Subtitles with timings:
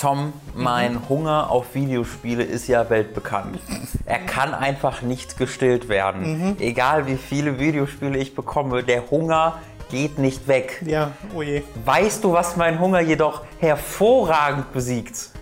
[0.00, 3.58] Tom, mein Hunger auf Videospiele ist ja weltbekannt.
[4.06, 6.56] Er kann einfach nicht gestillt werden.
[6.58, 9.58] Egal wie viele Videospiele ich bekomme, der Hunger
[9.90, 10.82] geht nicht weg.
[10.86, 11.64] Ja, oh je.
[11.84, 15.32] Weißt du, was mein Hunger jedoch hervorragend besiegt?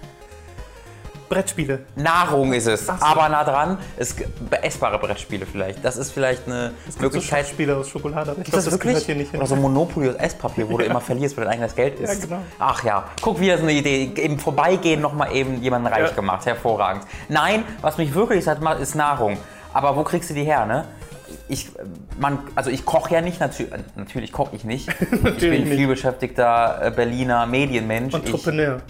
[1.29, 1.81] Brettspiele.
[1.97, 2.93] Nahrung ist es, so.
[3.01, 3.79] aber nah dran.
[3.97, 4.15] Es,
[4.63, 5.85] essbare Brettspiele vielleicht.
[5.85, 7.47] Das ist vielleicht eine So Möglichkeit.
[7.47, 9.07] Spiele aus Schokolade, ich glaube, das das, gehört wirklich?
[9.07, 9.41] hier nicht hin.
[9.41, 12.15] Oder so Monopoly aus Esspapier, wo du immer verlierst, weil dein eigenes Geld ist.
[12.15, 12.41] Ja, genau.
[12.59, 14.05] Ach ja, guck, wieder so eine Idee.
[14.17, 16.15] Im Vorbeigehen nochmal eben jemanden reich Ja.
[16.15, 16.47] gemacht.
[16.47, 17.05] Hervorragend.
[17.29, 19.37] Nein, was mich wirklich satt macht, ist Nahrung.
[19.73, 20.85] Aber wo kriegst du die her, ne?
[21.51, 21.69] Ich,
[22.19, 23.67] man, also ich koche ja nicht, natür
[23.97, 24.89] natürlich koche ich nicht.
[25.01, 25.75] ich bin nicht.
[25.77, 28.15] viel beschäftigter äh, Berliner Medienmensch.
[28.15, 28.77] Ich, Entrepreneur.
[28.77, 28.81] äh,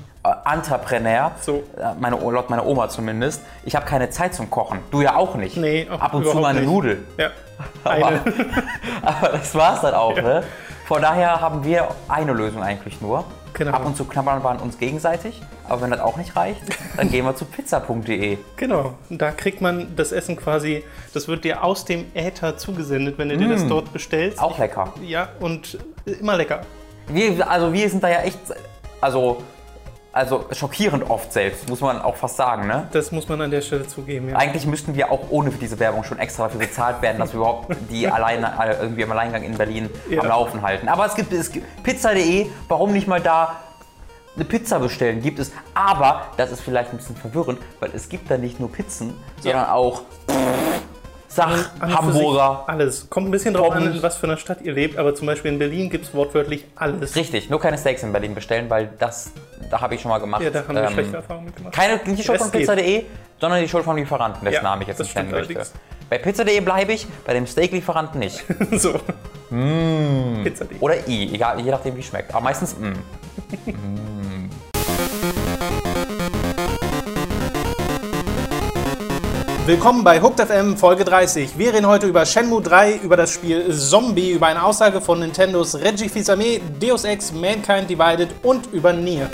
[0.45, 1.63] Entrepreneur, So.
[1.77, 3.43] Äh, meine, laut meiner Oma zumindest.
[3.65, 4.81] Ich habe keine Zeit zum Kochen.
[4.91, 5.57] Du ja auch nicht.
[5.57, 6.69] Nee, auch Ab und zu mal eine nicht.
[6.69, 7.05] Nudel.
[7.17, 7.31] Ja.
[7.85, 8.21] Aber, Eine.
[9.03, 10.15] aber das war's dann auch.
[10.15, 10.45] Ne?
[10.87, 13.25] Von daher haben wir eine Lösung eigentlich nur.
[13.55, 13.73] Genau.
[13.73, 15.41] Ab und zu knabbern wir an uns gegenseitig.
[15.69, 16.61] Aber wenn das auch nicht reicht,
[16.97, 18.39] dann gehen wir zu pizza.de.
[18.57, 23.29] Genau, da kriegt man das Essen quasi, das wird dir aus dem Äther zugesendet, wenn
[23.31, 23.69] du dir das Mm.
[23.69, 24.39] dort bestellst.
[24.41, 24.93] Auch lecker.
[25.03, 26.61] Ja, und immer lecker.
[27.09, 28.39] Wir, also wir sind da ja echt,
[29.01, 29.43] also,
[30.19, 32.67] also schockierend oft selbst, muss man auch fast sagen.
[32.67, 32.89] Ne?
[32.93, 34.31] Das muss man an der Stelle zugeben.
[34.31, 34.37] Ja.
[34.37, 37.75] Eigentlich müssten wir auch ohne diese Werbung schon extra dafür bezahlt werden, dass wir überhaupt
[37.91, 40.21] die alleine äh, irgendwie im Alleingang in Berlin Ja.
[40.23, 40.89] am Laufen halten.
[40.89, 43.57] Aber es gibt, es gibt pizza.de, warum nicht mal da
[44.35, 45.23] eine Pizza bestellen?
[45.23, 45.53] Gibt es.
[45.75, 49.67] Aber das ist vielleicht ein bisschen verwirrend, weil es gibt da nicht nur Pizzen, sondern
[49.67, 50.03] auch
[51.39, 52.65] Sach, An Hamburger.
[52.67, 53.09] Alles.
[53.09, 53.97] Kommt ein bisschen drauf an, Pommes.
[53.97, 56.65] in was für einer Stadt ihr lebt, aber zum Beispiel in Berlin gibt es wortwörtlich
[56.75, 57.15] alles.
[57.15, 59.31] Richtig, nur keine Steaks in Berlin bestellen, weil das,
[59.71, 60.43] da habe ich schon mal gemacht.
[60.43, 61.75] Ja, da haben wir Ähm, schlechte Erfahrungen mitgemacht.
[61.75, 63.05] Keine, nicht die Schuld von pizza.de,
[63.41, 65.55] sondern die Schuld vom Lieferanten, dessen Ja, Namen ich jetzt nicht nennen möchte.
[65.55, 65.73] allerdings.
[66.11, 68.45] Bei pizza.de bleibe ich, bei dem Steaklieferanten nicht.
[68.73, 68.95] so.
[69.51, 70.43] Mm.
[70.43, 70.79] Pizza.de.
[70.81, 72.35] Oder i, egal, je nachdem wie es schmeckt.
[72.35, 72.95] Aber meistens mm.
[79.69, 81.59] Willkommen bei Hooked FM Folge 30.
[81.59, 85.75] Wir reden heute über Shenmue 3, über das Spiel Zombie, über eine Aussage von Nintendos
[85.75, 89.29] Reggie Fils-Aimé, Deus Ex, Mankind Divided und über Nier.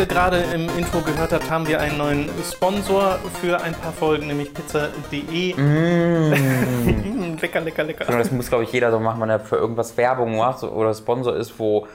[0.00, 4.26] Ihr gerade im Intro gehört habt, haben wir einen neuen Sponsor für ein paar Folgen,
[4.28, 5.54] nämlich pizza.de.
[5.54, 8.04] Mm, lecker, lecker, lecker.
[8.06, 11.36] Das muss, glaube ich, jeder so machen, wenn er für irgendwas Werbung macht oder Sponsor
[11.36, 11.86] ist, wo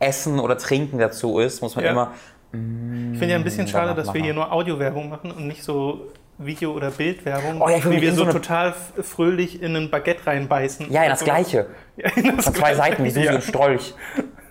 [0.00, 1.92] Essen oder Trinken dazu ist, muss man Ja.
[1.92, 2.10] immer.
[2.52, 6.12] Ich finde ja ein bisschen schade, dass wir hier nur Audiowerbung machen und nicht so
[6.38, 10.90] Video- oder Bildwerbung, Oh ja, wie wir so, so total fröhlich in ein Baguette reinbeißen.
[10.90, 11.66] Ja, in das Gleiche.
[11.96, 12.76] Ja, in das Von zwei Gleiche.
[12.76, 13.34] Seiten, wie Susi Ja.
[13.36, 13.94] und Strolch.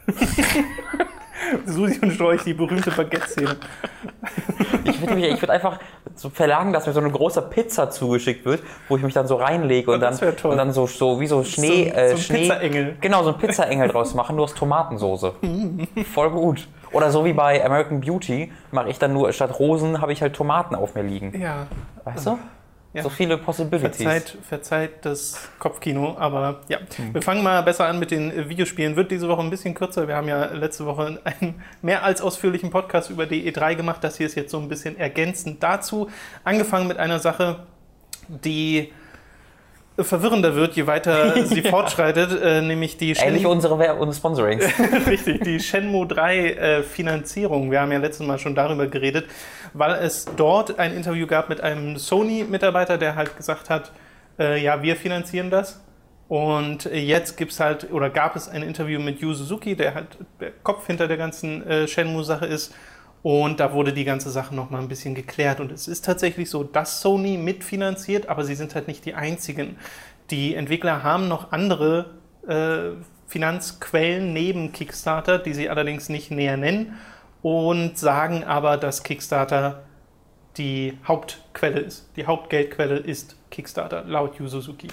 [1.65, 3.55] Susi und Storch, die berühmte Baguette-Szene.
[4.83, 5.79] Ich würde würde einfach
[6.15, 9.35] so verlangen, dass mir so eine große Pizza zugeschickt wird, wo ich mich dann so
[9.35, 11.89] reinlege und dann, und dann so, so wie so Schnee.
[11.89, 12.95] So- äh, so ein Schnee Pizzaengel.
[13.01, 15.33] Genau, so ein Pizzaengel draus machen, nur aus Tomatensoße.
[16.13, 16.67] Voll gut.
[16.91, 20.35] Oder so wie bei American Beauty mache ich dann nur statt Rosen habe ich halt
[20.35, 21.39] Tomaten auf mir liegen.
[21.41, 21.65] Ja,
[22.03, 22.37] Weißt du?
[22.93, 23.01] Ja.
[23.01, 23.97] So viele Possibilities.
[23.97, 26.77] verzeiht, verzeiht das Kopfkino, aber ja.
[26.95, 27.13] Hm.
[27.15, 28.95] Wir fangen mal besser an mit den äh, Videospielen.
[28.95, 30.07] Wird diese Woche ein bisschen kürzer.
[30.07, 34.03] Wir haben ja letzte Woche einen mehr als ausführlichen Podcast über die E3 gemacht.
[34.03, 36.09] Das hier ist jetzt so ein bisschen ergänzend dazu.
[36.43, 37.65] Angefangen mit einer Sache,
[38.27, 38.91] die
[39.99, 44.65] verwirrender wird, je weiter sie fortschreitet, äh, nämlich die Ähnlich wie unsere, Wer- unsere Sponsorings.
[45.07, 47.69] Richtig, die Shenmue 3 äh, Finanzierung.
[47.71, 49.25] Wir haben ja letztes Mal schon darüber geredet,
[49.73, 53.91] weil es dort ein Interview gab mit einem Sony-Mitarbeiter, der halt gesagt hat,
[54.39, 55.79] äh, ja, wir finanzieren das.
[56.27, 60.07] Und jetzt gibt's halt, oder gab es ein Interview mit Yu Suzuki, der halt
[60.39, 62.73] der Kopf hinter der ganzen äh, Shenmue-Sache ist.
[63.23, 65.61] Und da wurde die ganze Sache nochmal ein bisschen geklärt.
[65.61, 69.77] Und es ist tatsächlich so, dass Sony mitfinanziert, aber sie sind halt nicht die einzigen.
[70.29, 72.11] Die Entwickler haben noch andere
[72.47, 76.99] äh, Finanzquellen neben Kickstarter, die sie allerdings nicht näher nennen
[77.41, 79.83] und sagen aber, dass Kickstarter
[80.57, 82.09] die Hauptquelle ist.
[82.15, 84.87] Die Hauptgeldquelle ist Kickstarter, laut Yu Suzuki.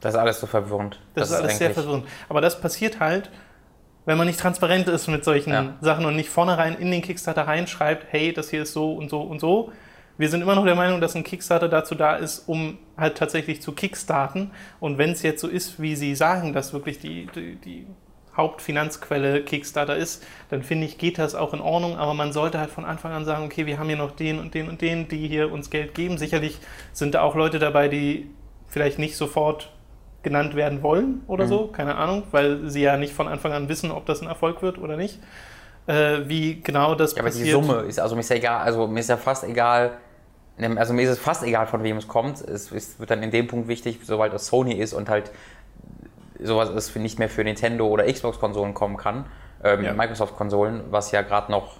[0.00, 1.00] Das ist alles so verwirrend.
[1.14, 2.06] Das, ist alles sehr verwirrend.
[2.28, 3.30] Aber das passiert halt,
[4.06, 5.74] wenn man nicht transparent ist mit solchen Ja.
[5.80, 9.20] Sachen und nicht vornherein in den Kickstarter reinschreibt, hey, das hier ist so und so
[9.20, 9.72] und so.
[10.16, 13.60] Wir sind immer noch der Meinung, dass ein Kickstarter dazu da ist, um halt tatsächlich
[13.60, 14.50] zu kickstarten.
[14.80, 17.86] Und wenn es jetzt so ist, wie Sie sagen, dass wirklich die, die, die
[18.34, 21.96] Hauptfinanzquelle Kickstarter ist, dann finde ich, geht das auch in Ordnung.
[21.96, 24.54] Aber man sollte halt von Anfang an sagen, okay, wir haben hier noch den und
[24.54, 26.16] den und den, die hier uns Geld geben.
[26.16, 26.58] Sicherlich
[26.92, 28.30] sind da auch Leute dabei, die
[28.68, 29.70] vielleicht nicht sofort
[30.26, 31.48] genannt werden wollen oder Mhm.
[31.48, 34.60] so, keine Ahnung, weil sie ja nicht von Anfang an wissen, ob das ein Erfolg
[34.60, 35.20] wird oder nicht.
[35.86, 37.52] Äh, wie genau das Ja, aber die passiert.
[37.64, 39.92] Summe ist, also mir ist ja egal, also mir ist ja fast egal,
[40.76, 42.40] Also mir ist es fast egal, von wem es kommt.
[42.40, 45.30] Es, es wird dann in dem Punkt wichtig, sobald es Sony ist und halt
[46.42, 49.26] sowas ist nicht mehr für Nintendo oder Xbox-Konsolen kommen kann,
[49.62, 49.92] ähm, Ja.
[49.92, 51.76] Microsoft-Konsolen, was ja gerade noch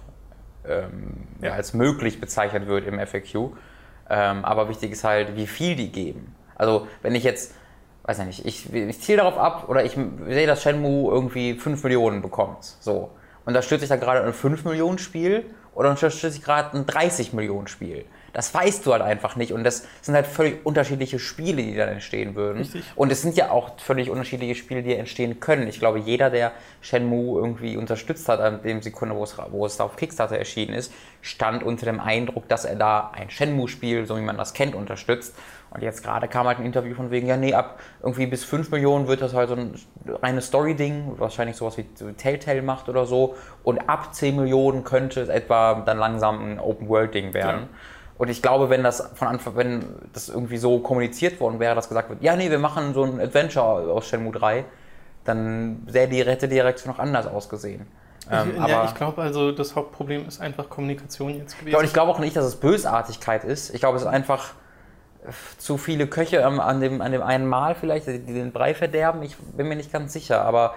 [0.67, 1.51] ähm, ja.
[1.53, 3.51] als möglich bezeichnet wird im FAQ.
[4.09, 6.33] Ähm, aber wichtig ist halt, wie viel die geben.
[6.55, 7.53] Also wenn ich jetzt,
[8.07, 11.83] weiß ich nicht, ich, ich ziele darauf ab oder ich sehe, dass Shenmue irgendwie 5
[11.83, 12.63] Millionen bekommt.
[12.79, 13.11] So.
[13.45, 15.45] Und da stürze ich da gerade ein 5 Millionen Spiel
[15.75, 18.05] oder unterstütze ich gerade ein 30 Millionen Spiel.
[18.37, 19.51] Das weißt du halt einfach nicht.
[19.51, 22.59] Und das sind halt völlig unterschiedliche Spiele, die dann entstehen würden.
[22.59, 22.83] Richtig.
[22.95, 25.67] Und es sind ja auch völlig unterschiedliche Spiele, die entstehen können.
[25.67, 29.77] Ich glaube, jeder, der Shenmue irgendwie unterstützt hat, an dem Sekunde, wo es, wo es
[29.77, 34.15] da auf Kickstarter erschienen ist, stand unter dem Eindruck, dass er da ein Shenmue-Spiel, so
[34.17, 35.33] wie man das kennt, unterstützt.
[35.71, 38.69] Und jetzt gerade kam halt ein Interview von wegen, ja, nee, ab irgendwie bis 5
[38.69, 39.73] Millionen wird das halt so ein
[40.21, 43.35] reines Story-Ding, wahrscheinlich sowas wie Telltale macht oder so.
[43.63, 47.61] Und ab 10 Millionen könnte es etwa dann langsam ein Open-World-Ding werden.
[47.61, 47.69] Klar.
[48.17, 51.87] Und ich glaube, wenn das von Anfang, wenn das irgendwie so kommuniziert worden wäre, dass
[51.87, 54.65] gesagt wird, ja, nee, wir machen so ein Adventure aus Shenmue 3,
[55.23, 57.85] dann sähe die hätte die Reaktion noch anders ausgesehen.
[58.31, 61.73] Ähm, ich, ja, ich glaube also, das Hauptproblem ist einfach Kommunikation jetzt gewesen.
[61.73, 63.73] ja, und ich glaube auch nicht, dass es Bösartigkeit ist.
[63.73, 64.53] Ich glaube, es ist einfach
[65.57, 69.21] zu viele Köche am- an dem, an dem einen Mal vielleicht, die den Brei verderben.
[69.23, 70.75] Ich bin mir nicht ganz sicher, aber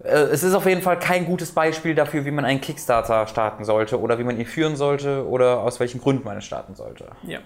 [0.00, 3.98] es ist auf jeden Fall kein gutes Beispiel dafür, wie man einen Kickstarter starten sollte
[4.00, 7.06] oder wie man ihn führen sollte oder aus welchen Gründen man es starten sollte.
[7.22, 7.38] Ja,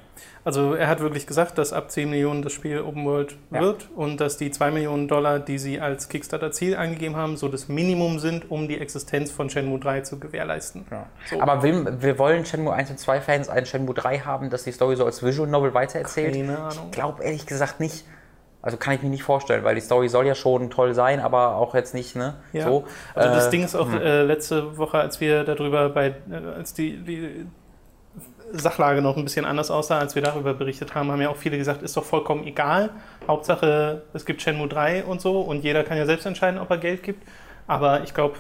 [0.45, 3.61] also er hat wirklich gesagt, dass ab 10 Millionen das Spiel Open World Ja.
[3.61, 7.69] wird und dass die 2 Millionen Dollar, die sie als Kickstarter-Ziel angegeben haben, so das
[7.69, 10.87] Minimum sind, um die Existenz von Shenmue 3 zu gewährleisten.
[11.31, 11.41] So.
[11.41, 14.73] Aber will, wir wollen Shenmue 1 und 2 Fans einen Shenmue 3 haben, dass die
[14.73, 16.35] Story so als Visual Novel weitererzählt?
[16.35, 16.87] Keine Ahnung.
[16.87, 18.05] Ich glaube ehrlich gesagt nicht.
[18.61, 21.57] Also kann ich mir nicht vorstellen, weil die Story soll ja schon toll sein, aber
[21.57, 22.35] auch jetzt nicht, ne?
[22.53, 22.65] Ja.
[22.67, 22.85] So.
[23.15, 26.75] Also das Äh, Ding ist auch äh, letzte Woche, als wir darüber bei, äh, als
[26.75, 27.47] die, die
[28.53, 31.59] Sachlage noch ein bisschen anders aussah, als wir darüber berichtet haben, haben ja auch viele
[31.59, 32.91] gesagt, ist doch vollkommen egal.
[33.29, 36.79] Hauptsache, es gibt Shenmue 3 und so und jeder kann ja selbst entscheiden, ob er
[36.79, 37.23] Geld gibt.
[37.67, 38.37] Aber ich glaube,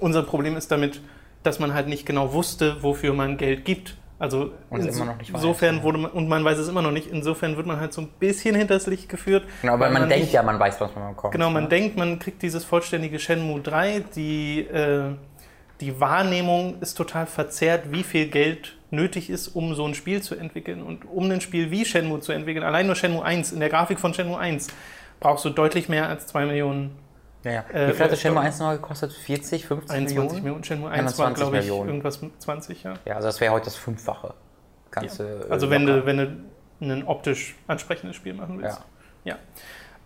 [0.00, 1.00] unser Problem ist damit,
[1.42, 3.96] dass man halt nicht genau wusste, wofür man Geld gibt.
[4.18, 7.92] Also insofern wurde man, und man weiß es immer noch nicht, insofern wird man halt
[7.92, 9.44] so ein bisschen hinters Licht geführt.
[9.60, 11.32] Genau, weil man, man denkt nicht- ja, man weiß, was man bekommt.
[11.32, 11.68] Genau, man ne?
[11.68, 14.04] denkt, man kriegt dieses vollständige Shenmue 3.
[14.14, 15.14] Die, äh,
[15.80, 20.36] die Wahrnehmung ist total verzerrt, wie viel Geld nötig ist, um so ein Spiel zu
[20.36, 20.82] entwickeln.
[20.82, 23.98] Und um ein Spiel wie Shenmue zu entwickeln, allein nur Shenmue 1, in der Grafik
[23.98, 24.68] von Shenmue 1,
[25.18, 26.92] brauchst du deutlich mehr als 2 Millionen,
[27.44, 27.64] Ja, ja.
[27.72, 28.20] Äh, Wie viel hat das.
[28.20, 29.12] Shenmue 1 noch gekostet?
[29.12, 30.42] 40, 50 21 Millionen?
[30.42, 30.64] Millionen.
[30.64, 31.88] Shenmue 1 war, 21 glaube ich, Millionen.
[31.88, 32.94] irgendwas mit 20, ja.
[33.04, 34.34] Ja, also das wäre heute das Fünffache.
[34.90, 36.00] Ganze, Also äh, wenn locker.
[36.00, 36.36] du, wenn du
[36.80, 38.80] ein optisch ansprechendes Spiel machen willst.
[39.24, 39.32] Ja.
[39.32, 39.38] Ja.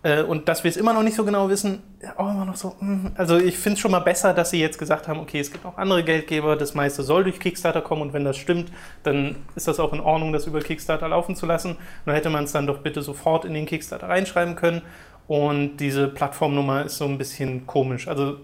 [0.01, 2.55] Äh, Und dass wir es immer noch nicht so genau wissen, ja, auch immer noch
[2.55, 2.75] so.
[2.79, 3.07] mm.
[3.15, 5.65] Also ich finde es schon mal besser, dass sie jetzt gesagt haben, okay, es gibt
[5.65, 8.71] auch andere Geldgeber, das meiste soll durch Kickstarter kommen und wenn das stimmt,
[9.03, 11.75] dann ist das auch in Ordnung, das über Kickstarter laufen zu lassen.
[12.05, 14.81] Nur hätte man es dann doch bitte sofort in den Kickstarter reinschreiben können.
[15.29, 18.07] Und diese Plattformnummer ist so ein bisschen komisch.
[18.07, 18.37] Also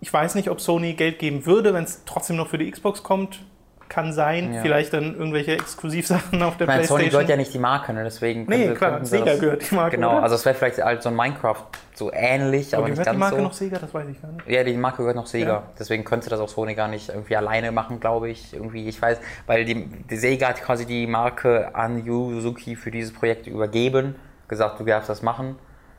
[0.00, 3.02] ich weiß nicht, ob Sony Geld geben würde, wenn es trotzdem noch für die Xbox
[3.02, 3.40] kommt.
[3.88, 4.52] Kann sein.
[4.54, 4.60] Ja.
[4.62, 7.10] Vielleicht dann irgendwelche Exklusivsachen auf der Ich meine, Sony Playstation.
[7.10, 8.04] gehört ja nicht die Marke, ne?
[8.04, 8.44] deswegen.
[8.48, 10.22] Nee, klar, Sega das- gehört die Marke, Genau, oder?
[10.22, 11.64] also es wäre vielleicht halt so ein Minecraft
[11.94, 13.42] so ähnlich, aber, Aber nicht gehört ganz die Marke so.
[13.42, 13.78] noch Sega?
[13.78, 14.46] Das weiß ich gar nicht.
[14.48, 15.46] Ja, die Marke gehört noch Sega.
[15.46, 15.62] Ja.
[15.78, 18.52] Deswegen könnte das auch Sony gar nicht irgendwie alleine machen, glaube ich.
[18.54, 22.90] Irgendwie, ich weiß, weil die, die Sega hat quasi die Marke an Yu Suzuki für
[22.90, 24.16] dieses Projekt übergeben,
[24.48, 25.56] gesagt, du darfst das machen,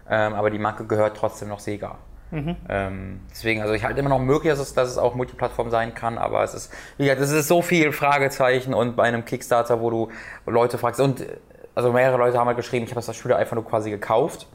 [0.10, 1.98] ähm, aber die Marke gehört trotzdem noch Sega.
[2.32, 2.56] Mhm.
[2.68, 5.94] Ähm, deswegen, also ich halte immer noch möglich, dass es, dass es auch Multiplattform sein
[5.94, 9.82] kann, aber es ist, wie gesagt, es ist so viel Fragezeichen und bei einem Kickstarter,
[9.82, 10.10] wo du
[10.48, 11.38] Leute fragst und äh,
[11.76, 14.48] also mehrere Leute haben halt geschrieben, ich habe das Spiel einfach nur quasi gekauft.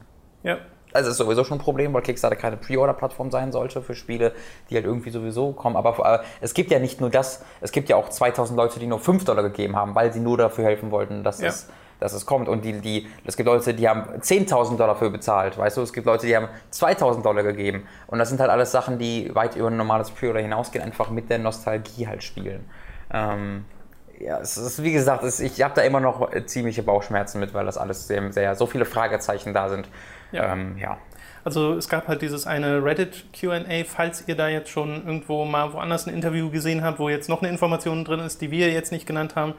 [0.43, 0.57] Ja.
[0.91, 4.33] Also ist sowieso schon ein Problem, weil Kickstarter keine Pre-Order-Plattform sein sollte für Spiele,
[4.69, 5.75] die halt irgendwie sowieso kommen.
[5.75, 8.79] Aber vor allem, es gibt ja nicht nur das, es gibt ja auch 2000 Leute,
[8.79, 11.49] die nur 5 Dollar gegeben haben, weil sie nur dafür helfen wollten, dass, Ja.
[11.49, 12.47] es, dass es kommt.
[12.47, 15.81] Und die, die, es gibt Leute, die haben 10.000 Dollar für bezahlt, weißt du?
[15.81, 17.87] Es gibt Leute, die haben 2000 Dollar gegeben.
[18.07, 21.29] Und das sind halt alles Sachen, die weit über ein normales Pre-Order hinausgehen, einfach mit
[21.29, 22.65] der Nostalgie halt spielen.
[23.11, 23.65] Ähm,
[24.19, 27.65] ja, es ist, wie gesagt, es, ich habe da immer noch ziemliche Bauchschmerzen mit, weil
[27.65, 29.87] das alles sehr, sehr so viele Fragezeichen da sind.
[30.31, 30.53] Ja.
[30.53, 30.97] Ähm, ja.
[31.43, 35.71] Also es gab halt dieses eine Reddit QA, falls ihr da jetzt schon irgendwo mal
[35.73, 38.91] woanders ein Interview gesehen habt, wo jetzt noch eine Information drin ist, die wir jetzt
[38.91, 39.53] nicht genannt haben,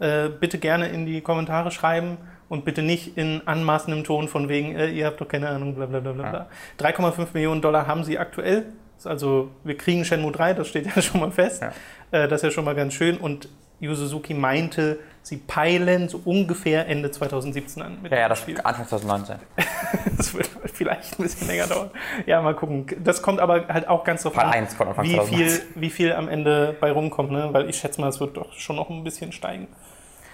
[0.00, 4.74] äh, bitte gerne in die Kommentare schreiben und bitte nicht in anmaßendem Ton von wegen,
[4.74, 6.46] äh, ihr habt doch keine Ahnung, bla bla bla bla.
[6.78, 6.90] bla.
[6.90, 8.66] 3,5 Millionen Dollar haben sie aktuell.
[9.04, 11.62] Also wir kriegen Shenmue 3, das steht ja schon mal fest.
[11.62, 11.72] Ja.
[12.10, 13.16] Äh, das ist ja schon mal ganz schön.
[13.18, 18.60] Und Yu Suzuki meinte, sie peilen so ungefähr Ende 2017 an Ja, ja, das Spiel.
[18.62, 19.36] Anfang 2019.
[20.16, 21.90] Das wird vielleicht ein bisschen länger dauern.
[22.26, 22.86] Ja, mal gucken.
[23.02, 25.48] Das kommt aber halt auch ganz drauf an, 1 kommt Anfang wie 2019.
[25.48, 27.48] viel, wie viel am Ende bei rumkommt, ne?
[27.52, 29.68] Weil ich schätze mal, es wird doch schon noch ein bisschen steigen.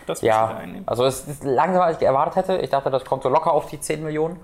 [0.06, 0.86] Das Ja, einnehmen.
[0.86, 2.56] also es ist langsamer, als ich erwartet hätte.
[2.58, 4.38] Ich dachte, das kommt so locker auf die 10 Millionen.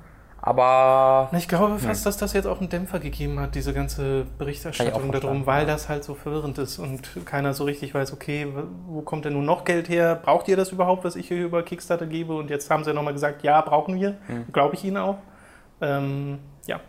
[0.45, 5.13] Aber Ich glaube fast, dass das jetzt auch einen Dämpfer gegeben hat, diese ganze Berichterstattung
[5.13, 8.53] darum, weil das halt so verwirrend ist und keiner so richtig weiß, okay,
[8.89, 10.17] wo kommt denn nun noch Geld her?
[10.17, 12.35] Braucht ihr das überhaupt, was ich hier über Kickstarter gebe?
[12.35, 14.17] Und jetzt haben sie ja nochmal gesagt, ja, brauchen wir.
[14.27, 14.47] Mhm.
[14.53, 15.19] Glaube ich ihnen auch.
[15.81, 16.81] Ähm, ja,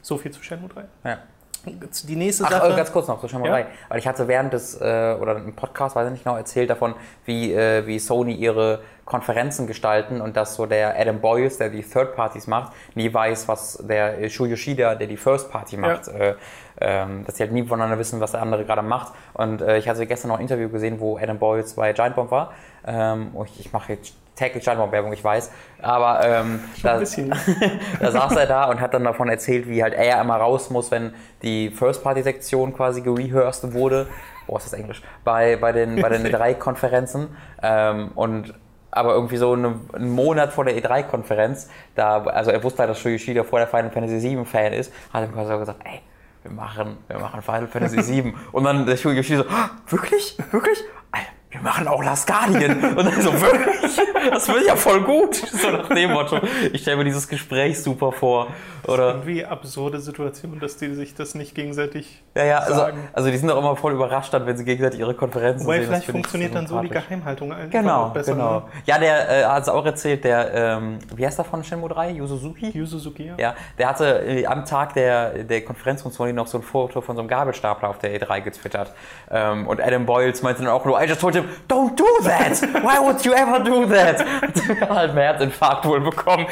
[0.00, 0.84] so viel zu Shenmue 3.
[1.10, 1.18] ja.
[1.66, 2.72] Die nächste Ach, Sache.
[2.72, 3.60] äh, ganz kurz noch zur Schimmerei.
[3.60, 3.66] Ja?
[3.88, 6.94] Weil ich hatte während des, äh, oder im Podcast, weiß ich nicht genau, erzählt davon,
[7.24, 11.82] wie, äh, wie Sony ihre Konferenzen gestalten und dass so der Adam Boyce, der die
[11.82, 16.08] Third Parties macht, nie weiß, was der äh, Shu Yoshida, der die First Party macht,
[16.08, 16.34] äh,
[16.80, 19.12] ähm, dass die halt nie voneinander wissen, was der andere gerade macht.
[19.34, 22.30] Und äh, ich hatte gestern noch ein Interview gesehen, wo Adam Boyce bei Giant Bomb
[22.30, 22.52] war.
[22.86, 25.50] Ähm, ich, ich mache jetzt täglich Giant Bomb Werbung, ich weiß.
[25.82, 27.30] Aber ähm, bisschen.
[28.00, 30.90] da saß er da und hat dann davon erzählt, wie halt er immer raus muss,
[30.90, 31.12] wenn
[31.42, 34.06] die First-Party-Sektion quasi gerehearsed wurde.
[34.46, 35.02] Boah, ist das Englisch?
[35.24, 37.36] Bei, bei den, bei den E3-Konferenzen.
[37.62, 38.54] Ähm, und
[38.92, 43.02] aber irgendwie so eine, einen Monat vor der E3-Konferenz, da, also er wusste halt, dass
[43.02, 46.00] Yoshida vor der Final Fantasy VII Fan ist, hat er quasi gesagt, ey,
[46.42, 48.34] wir machen, wir machen Final Fantasy VII.
[48.52, 50.38] Und dann der Yoshida so, "Ah, wirklich?
[50.50, 50.82] Wirklich?
[51.10, 52.96] Alter, wir machen auch Last Guardian.
[52.96, 54.00] Und dann so, wirklich?
[54.30, 55.36] Das wird ja voll gut.
[55.36, 56.40] So nach dem Motto.
[56.72, 58.48] Ich stelle mir dieses Gespräch super vor.
[58.86, 63.08] Oder, Irgendwie absurde Situation, dass die sich das nicht gegenseitig ja, ja, also, sagen.
[63.12, 65.90] also die sind doch immer voll überrascht dann, wenn sie gegenseitig ihre Konferenzen Wobei sehen.
[65.90, 66.88] Das vielleicht funktioniert dann so die.
[66.88, 68.32] Geheimhaltung einfach Genau, besser.
[68.32, 68.60] genau.
[68.60, 68.62] Ne?
[68.84, 72.10] Ja, der äh, hat es auch erzählt, der, ähm, wie heißt der von Shenmue 3?
[72.10, 72.70] Yu Suzuki?
[72.70, 73.34] Yu Suzuki, ja.
[73.38, 77.00] Ja, der hatte äh, am Tag der, der Konferenz von Sony noch so ein Foto
[77.00, 78.92] von so einem Gabelstapler auf der E3 getwittert.
[79.30, 82.60] Ähm, und Adam Boyles meinte dann auch nur, I just told him, don't do that!
[82.82, 84.24] Why would you ever do that?
[84.24, 86.46] Hat halt einen Herzinfarkt wohl bekommen.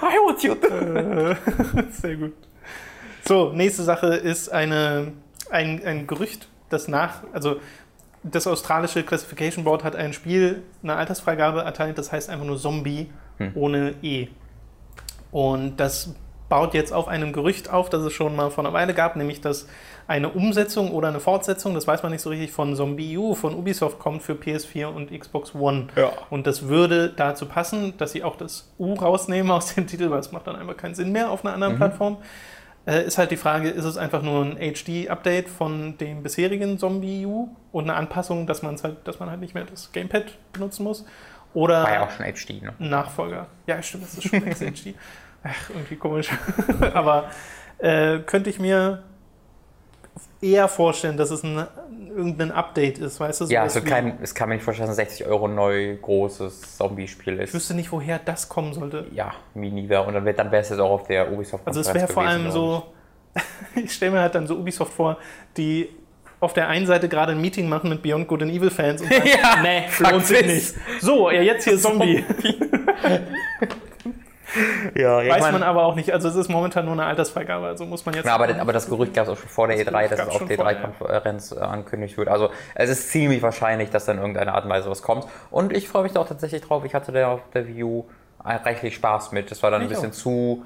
[0.00, 1.92] Why would you do that?
[2.00, 2.34] Sehr gut.
[3.24, 5.12] So, nächste Sache ist eine,
[5.50, 7.60] ein, ein Gerücht, das nach, also
[8.22, 13.10] das australische Classification Board hat ein Spiel eine Altersfreigabe erteilt, das heißt einfach nur Zombie
[13.54, 14.28] ohne E.
[15.30, 16.14] Und das
[16.48, 19.40] baut jetzt auf einem Gerücht auf, das es schon mal vor einer Weile gab, nämlich
[19.40, 19.66] dass
[20.08, 23.54] eine Umsetzung oder eine Fortsetzung, das weiß man nicht so richtig, von Zombie U von
[23.54, 25.88] Ubisoft kommt für PS4 und Xbox One.
[25.96, 26.10] Ja.
[26.30, 30.20] Und das würde dazu passen, dass sie auch das U rausnehmen aus dem Titel, weil
[30.20, 32.18] es macht dann einfach keinen Sinn mehr auf einer anderen Plattform.
[32.86, 37.26] Äh, ist halt die Frage, ist es einfach nur ein HD-Update von dem bisherigen Zombie
[37.26, 40.84] U und eine Anpassung, dass, man's halt, dass man halt nicht mehr das Gamepad benutzen
[40.84, 41.04] muss?
[41.52, 42.74] Oder War ja auch schon HD, ne?
[42.78, 43.48] Nachfolger.
[43.66, 44.94] Ja, stimmt, das ist schon HD.
[45.42, 46.30] Ach, irgendwie komisch.
[46.94, 47.30] Aber
[47.78, 49.02] äh, könnte ich mir
[50.40, 51.66] eher vorstellen, dass es ein,
[52.14, 53.44] irgendein Update ist, weißt du?
[53.46, 56.76] Ja, sowas also kein, es kann mir nicht vorstellen, dass ein 60 Euro neu großes
[56.76, 57.54] Zombie-Spiel Ich ist.
[57.54, 59.06] wüsste nicht, woher das kommen sollte.
[59.12, 61.80] Ja, Mini wäre und dann, wär- dann wäre es jetzt auch auf der Ubisoft Also
[61.80, 62.82] es wäre vor allem so,
[63.74, 65.18] ich stelle mir halt dann so Ubisoft vor,
[65.56, 65.88] die
[66.38, 69.08] auf der einen Seite gerade ein Meeting machen mit Beyond Good and Evil Fans und
[69.12, 70.74] sagen, Ja, nee, lohnt sich nicht.
[71.00, 72.24] So, ja, jetzt hier Zombie.
[74.94, 76.12] Ja, ja, ich Weiß mein- man aber auch nicht.
[76.12, 78.24] Also es ist momentan nur eine Altersfreigabe, also muss man jetzt...
[78.26, 80.20] Ja, aber, aber das Gerücht gab es auch schon vor der Das E3, Gerücht dass
[80.20, 80.76] es auf der vorher.
[80.78, 82.28] E3-Konferenz äh, angekündigt wird.
[82.28, 85.26] Also es ist ziemlich wahrscheinlich, dass dann irgendeine Art und Weise was kommt.
[85.50, 86.84] Und ich freue mich da auch tatsächlich drauf.
[86.84, 88.04] Ich hatte da auf der View
[88.44, 89.50] reichlich Spaß mit.
[89.50, 90.14] Das war dann ein Ich bisschen auch.
[90.14, 90.64] zu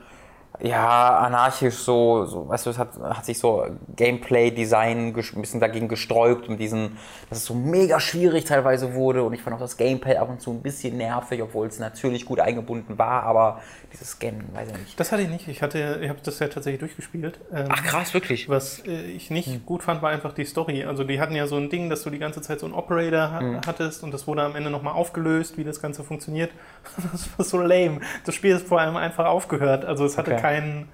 [0.62, 3.64] ja, anarchisch so, so weißt du, es hat, hat sich so
[3.96, 6.98] Gameplay-Design ein bisschen dagegen gesträubt, um diesen,
[7.30, 10.40] dass es so mega schwierig teilweise wurde und ich fand auch das Gamepad ab und
[10.42, 13.60] zu ein bisschen nervig, obwohl es natürlich gut eingebunden war, aber
[13.92, 15.00] dieses Scannen, weiß ich nicht.
[15.00, 15.48] Das hatte ich nicht.
[15.48, 17.40] Ich, hatte, ich habe das ja tatsächlich durchgespielt.
[17.52, 18.48] Ähm, Ach krass, wirklich?
[18.48, 19.62] Was äh, ich nicht Hm.
[19.66, 20.84] gut fand, war einfach die Story.
[20.84, 23.32] Also die hatten ja so ein Ding, dass du die ganze Zeit so einen Operator
[23.32, 23.60] ha Hm.
[23.66, 26.50] hattest und das wurde am Ende nochmal aufgelöst, wie das Ganze funktioniert.
[27.12, 28.00] Das war so lame.
[28.26, 29.84] Das Spiel ist vor allem einfach aufgehört.
[29.84, 30.39] Also es hatte Okay.
[30.40, 30.88] Keinen...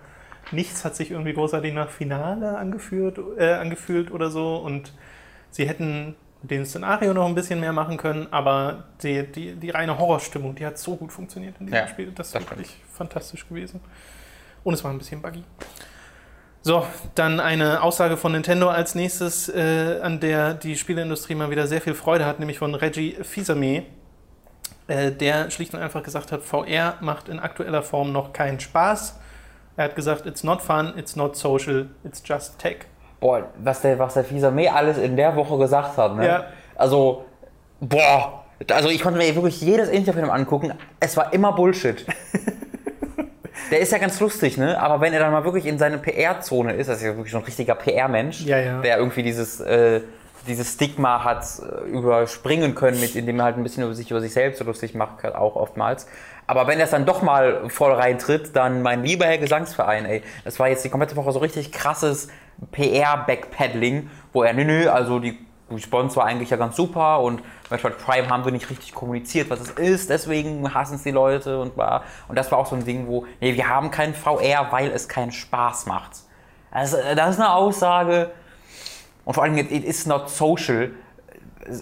[0.52, 4.92] Nichts hat sich irgendwie großartig nach Finale angeführt, äh, angefühlt oder so und
[5.50, 9.98] sie hätten dem Szenario noch ein bisschen mehr machen können, aber die, die, die reine
[9.98, 12.12] Horrorstimmung, die hat so gut funktioniert in diesem Ja, Spiel.
[12.14, 13.80] Das ist wirklich fantastisch gewesen.
[14.62, 15.42] Und es war ein bisschen buggy.
[16.62, 16.84] So,
[17.14, 21.80] dann eine Aussage von Nintendo als nächstes, äh, an der die Spieleindustrie mal wieder sehr
[21.80, 23.84] viel Freude hat, nämlich von Reggie Fils-Aimé,
[24.88, 29.20] äh, der schlicht und einfach gesagt hat, VR macht in aktueller Form noch keinen Spaß.
[29.76, 32.86] Er hat gesagt, it's not fun, it's not social, it's just tech.
[33.20, 36.26] Boah, was der, was der Fisa-Me alles in der Woche gesagt hat, ne?
[36.26, 36.44] Ja.
[36.76, 37.24] Also,
[37.80, 38.44] boah.
[38.70, 40.72] Also ich konnte mir wirklich jedes Interview mit ihm angucken.
[40.98, 42.06] Es war immer Bullshit.
[43.70, 44.80] der ist ja ganz lustig, ne?
[44.80, 47.38] Aber wenn er dann mal wirklich in seine PR-Zone ist, das ist ja wirklich so
[47.38, 48.80] ein richtiger PR-Mensch, Ja, ja.
[48.80, 50.00] der irgendwie dieses, äh,
[50.46, 54.20] dieses Stigma hat äh, überspringen können, mit, indem er halt ein bisschen über sich, über
[54.20, 56.06] sich selbst so lustig macht, auch oftmals.
[56.46, 60.58] Aber wenn es dann doch mal voll reintritt, dann mein lieber Herr Gesangsverein, ey, das
[60.58, 62.28] war jetzt die komplette Woche so richtig krasses
[62.72, 65.38] PR-Backpedaling, wo er, nö, nö, also die
[65.78, 69.70] Sponsor eigentlich ja ganz super und Metroid Prime haben wir nicht richtig kommuniziert, was es
[69.70, 72.04] ist, deswegen hassen es die Leute und bla.
[72.28, 75.08] Und das war auch so ein Ding, wo, nee, wir haben kein VR, weil es
[75.08, 76.12] keinen Spaß macht.
[76.70, 78.30] Also, das ist eine Aussage.
[79.24, 80.92] Und vor allem, it is not social.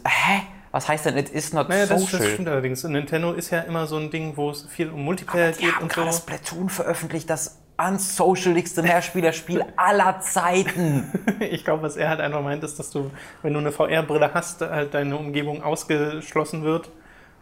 [0.06, 0.42] Hä?
[0.74, 2.18] Was heißt denn, it is not Naja, das, social?
[2.18, 2.82] das stimmt allerdings.
[2.82, 5.92] Nintendo ist ja immer so ein Ding, wo es viel um Multiplayer geht haben und
[5.92, 6.00] so.
[6.00, 11.12] gerade Splatoon veröffentlicht, das unsocialigste Mehrspielerspiel aller Zeiten.
[11.38, 13.12] Ich glaube, was er halt einfach meint, ist, dass du,
[13.42, 16.90] wenn du eine VR-Brille hast, halt deine Umgebung ausgeschlossen wird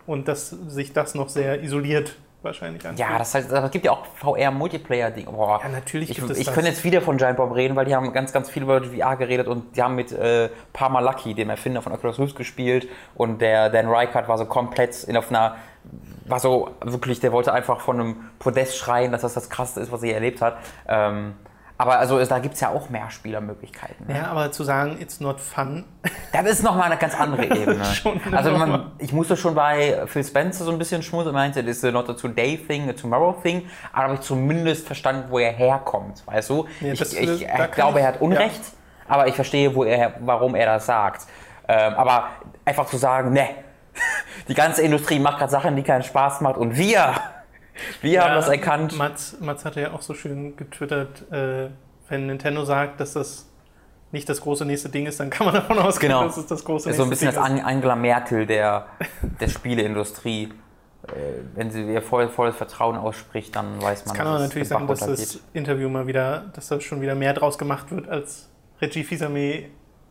[0.04, 3.08] und dass sich das noch sehr isoliert wahrscheinlich anfühlt.
[3.08, 5.26] Ja, das heißt, es gibt ja auch VR-Multiplayer-Ding.
[5.26, 5.60] Boah.
[5.62, 6.54] Ja, natürlich Ich, gibt es ich das.
[6.54, 9.16] könnte jetzt wieder von Giant Bomb reden, weil die haben ganz, ganz viel über VR
[9.16, 13.40] geredet und die haben mit äh, Parma Lucky, dem Erfinder von Oculus Rift, gespielt und
[13.40, 15.56] der Dan Reichert war so komplett in auf einer,
[16.26, 19.92] war so wirklich, der wollte einfach von einem Podest schreien, dass das das Krasseste ist,
[19.92, 20.56] was er je erlebt hat.
[20.88, 21.34] Ähm,
[21.82, 24.06] aber also da gibt es ja auch mehr Spielermöglichkeiten.
[24.06, 24.16] Ne?
[24.18, 25.84] Ja, aber zu sagen, it's not fun,
[26.32, 27.82] Das ist nochmal eine ganz andere Ebene.
[28.32, 31.78] Also man, ich musste schon bei Phil Spencer so ein bisschen schmunzeln, er meinte, das
[31.82, 35.52] ist not a today thing, a tomorrow thing, aber habe ich zumindest verstanden, wo er
[35.52, 36.66] herkommt, weißt du?
[36.80, 38.60] Ja, das- ich ich da kann glaube, ich- er hat Unrecht,
[39.08, 41.26] aber ich verstehe, wo er, warum er das sagt.
[41.68, 42.28] Ähm, aber
[42.64, 43.48] einfach zu sagen, ne,
[44.48, 47.14] die ganze Industrie macht gerade Sachen, die keinen Spaß macht und wir,
[48.00, 48.96] wir haben das erkannt.
[48.96, 51.68] Mats, Mats hatte ja auch so schön getwittert, äh,
[52.08, 53.48] wenn Nintendo sagt, dass das
[54.10, 56.24] nicht das große nächste Ding ist, dann kann man davon ausgehen, Genau.
[56.24, 57.60] dass es das große ist so ein nächste bisschen das Ding.
[57.60, 58.86] An- Angela Merkel der,
[59.40, 60.52] der Spieleindustrie.
[61.08, 61.10] Äh,
[61.54, 64.68] Wenn sie ihr voll, volles Vertrauen ausspricht, dann weiß man, Es kann aber dass natürlich
[64.68, 65.40] Bach dass das.
[65.54, 68.48] Interview mal wieder, dass da schon wieder mehr draus gemacht wird, als
[68.80, 69.64] Reggie Fils-Aimé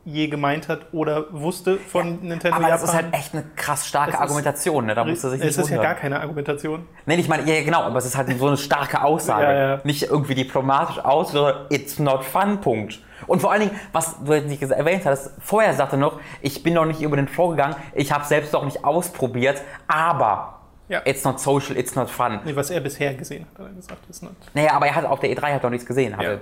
[0.04, 3.06] je gemeint hat oder wusste von Nintendo Aber das ist Japan.
[3.12, 4.96] halt echt eine krass starke Es ist- Argumentation, ne?
[4.96, 5.84] da musst du sich es nicht ist ja wundern.
[5.84, 6.88] gar keine Argumentation.
[7.06, 9.44] Nee, ich meine, ja, ja, genau, aber es ist halt so eine starke Aussage.
[9.44, 9.80] Ja, ja.
[9.84, 13.00] Nicht irgendwie diplomatisch aus, sondern it's not fun, Punkt.
[13.28, 16.74] Und vor allen Dingen, was du jetzt nicht erwähnt hast, vorher sagte noch, ich bin
[16.74, 20.58] noch nicht über den vorgegangen, ich habe selbst noch nicht ausprobiert, aber
[20.90, 21.02] Ja.
[21.06, 22.40] it's not social, it's not fun.
[22.44, 24.34] Nee, was er bisher gesehen hat, hat er gesagt, ist not.
[24.56, 26.32] Naja, aber er hat auf der E3 hat noch nichts gesehen, hat Ja.
[26.32, 26.40] er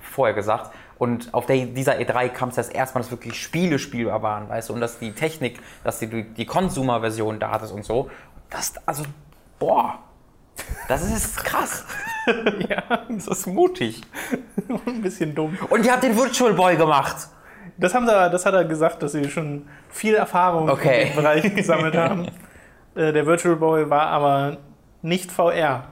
[0.00, 0.70] vorher gesagt.
[1.02, 4.48] Und auf der, dieser E3 kam es das erste Mal, dass wirklich Spiele spielbar waren,
[4.48, 8.08] weißt du, und dass die Technik, dass die, die Consumer-Version da ist und so.
[8.50, 9.02] Das, also,
[9.58, 9.98] boah,
[10.86, 11.84] das ist krass.
[12.68, 14.00] ja, Das ist mutig.
[14.86, 15.58] ein bisschen dumm.
[15.70, 17.16] Und ihr habt den Virtual Boy gemacht.
[17.78, 21.02] Das, haben sie, das hat er gesagt, dass sie schon viel Erfahrung Okay.
[21.02, 22.28] in dem Bereich gesammelt haben.
[22.94, 24.58] Äh, der Virtual Boy war aber
[25.02, 25.82] nicht VR.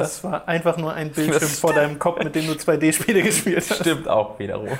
[0.00, 3.58] Das war einfach nur ein Bildschirm Das- vor deinem Kopf, mit dem du 2D-Spiele gespielt
[3.70, 3.80] hast.
[3.80, 4.68] Stimmt auch wiederum.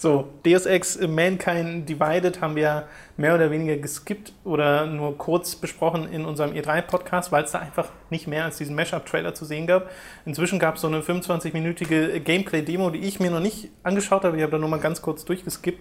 [0.00, 6.08] So, Deus Ex Mankind Divided haben wir mehr oder weniger geskippt oder nur kurz besprochen
[6.12, 9.90] in unserem E3-Podcast, weil es da einfach nicht mehr als diesen Mashup-Trailer zu sehen gab.
[10.24, 14.36] Inzwischen gab es so eine 25-minütige Gameplay-Demo, die ich mir noch nicht angeschaut habe.
[14.36, 15.80] Ich habe da nur mal ganz kurz durchgeskippt.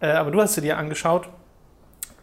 [0.00, 1.28] Äh, aber du hast sie dir angeschaut.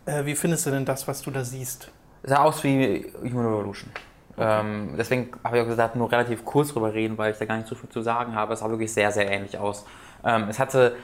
[0.07, 1.91] Äh, wie findest du denn das, was du da siehst?
[2.23, 3.91] Sah aus wie Human Revolution.
[4.39, 7.57] Ähm, deswegen habe ich auch gesagt, nur relativ kurz drüber reden, weil ich da gar
[7.57, 8.53] nicht so viel zu sagen habe.
[8.53, 9.85] Es sah wirklich sehr, sehr ähnlich aus.
[10.23, 10.95] Ähm, es hatte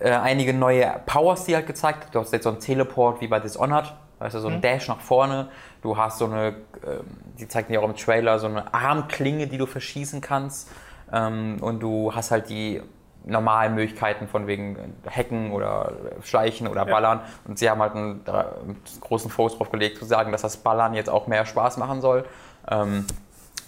[0.00, 2.14] äh, einige neue Powers, die halt gezeigt hat.
[2.14, 5.00] Du hast jetzt so einen Teleport wie bei Dishonored, weißt du, so ein Dash nach
[5.00, 5.48] vorne.
[5.82, 6.48] Du hast so eine,
[6.86, 7.04] ähm,
[7.38, 10.70] die zeigt dir auch im Trailer, so eine Armklinge, die du verschießen kannst.
[11.12, 12.82] Ähm, und du hast halt die
[13.24, 16.92] normalen Möglichkeiten von wegen Hacken oder Schleichen oder Ja.
[16.92, 17.20] Ballern.
[17.46, 20.56] Und sie haben halt einen, äh, einen großen Fokus drauf gelegt, zu sagen, dass das
[20.56, 22.24] Ballern jetzt auch mehr Spaß machen soll.
[22.70, 23.04] Ähm,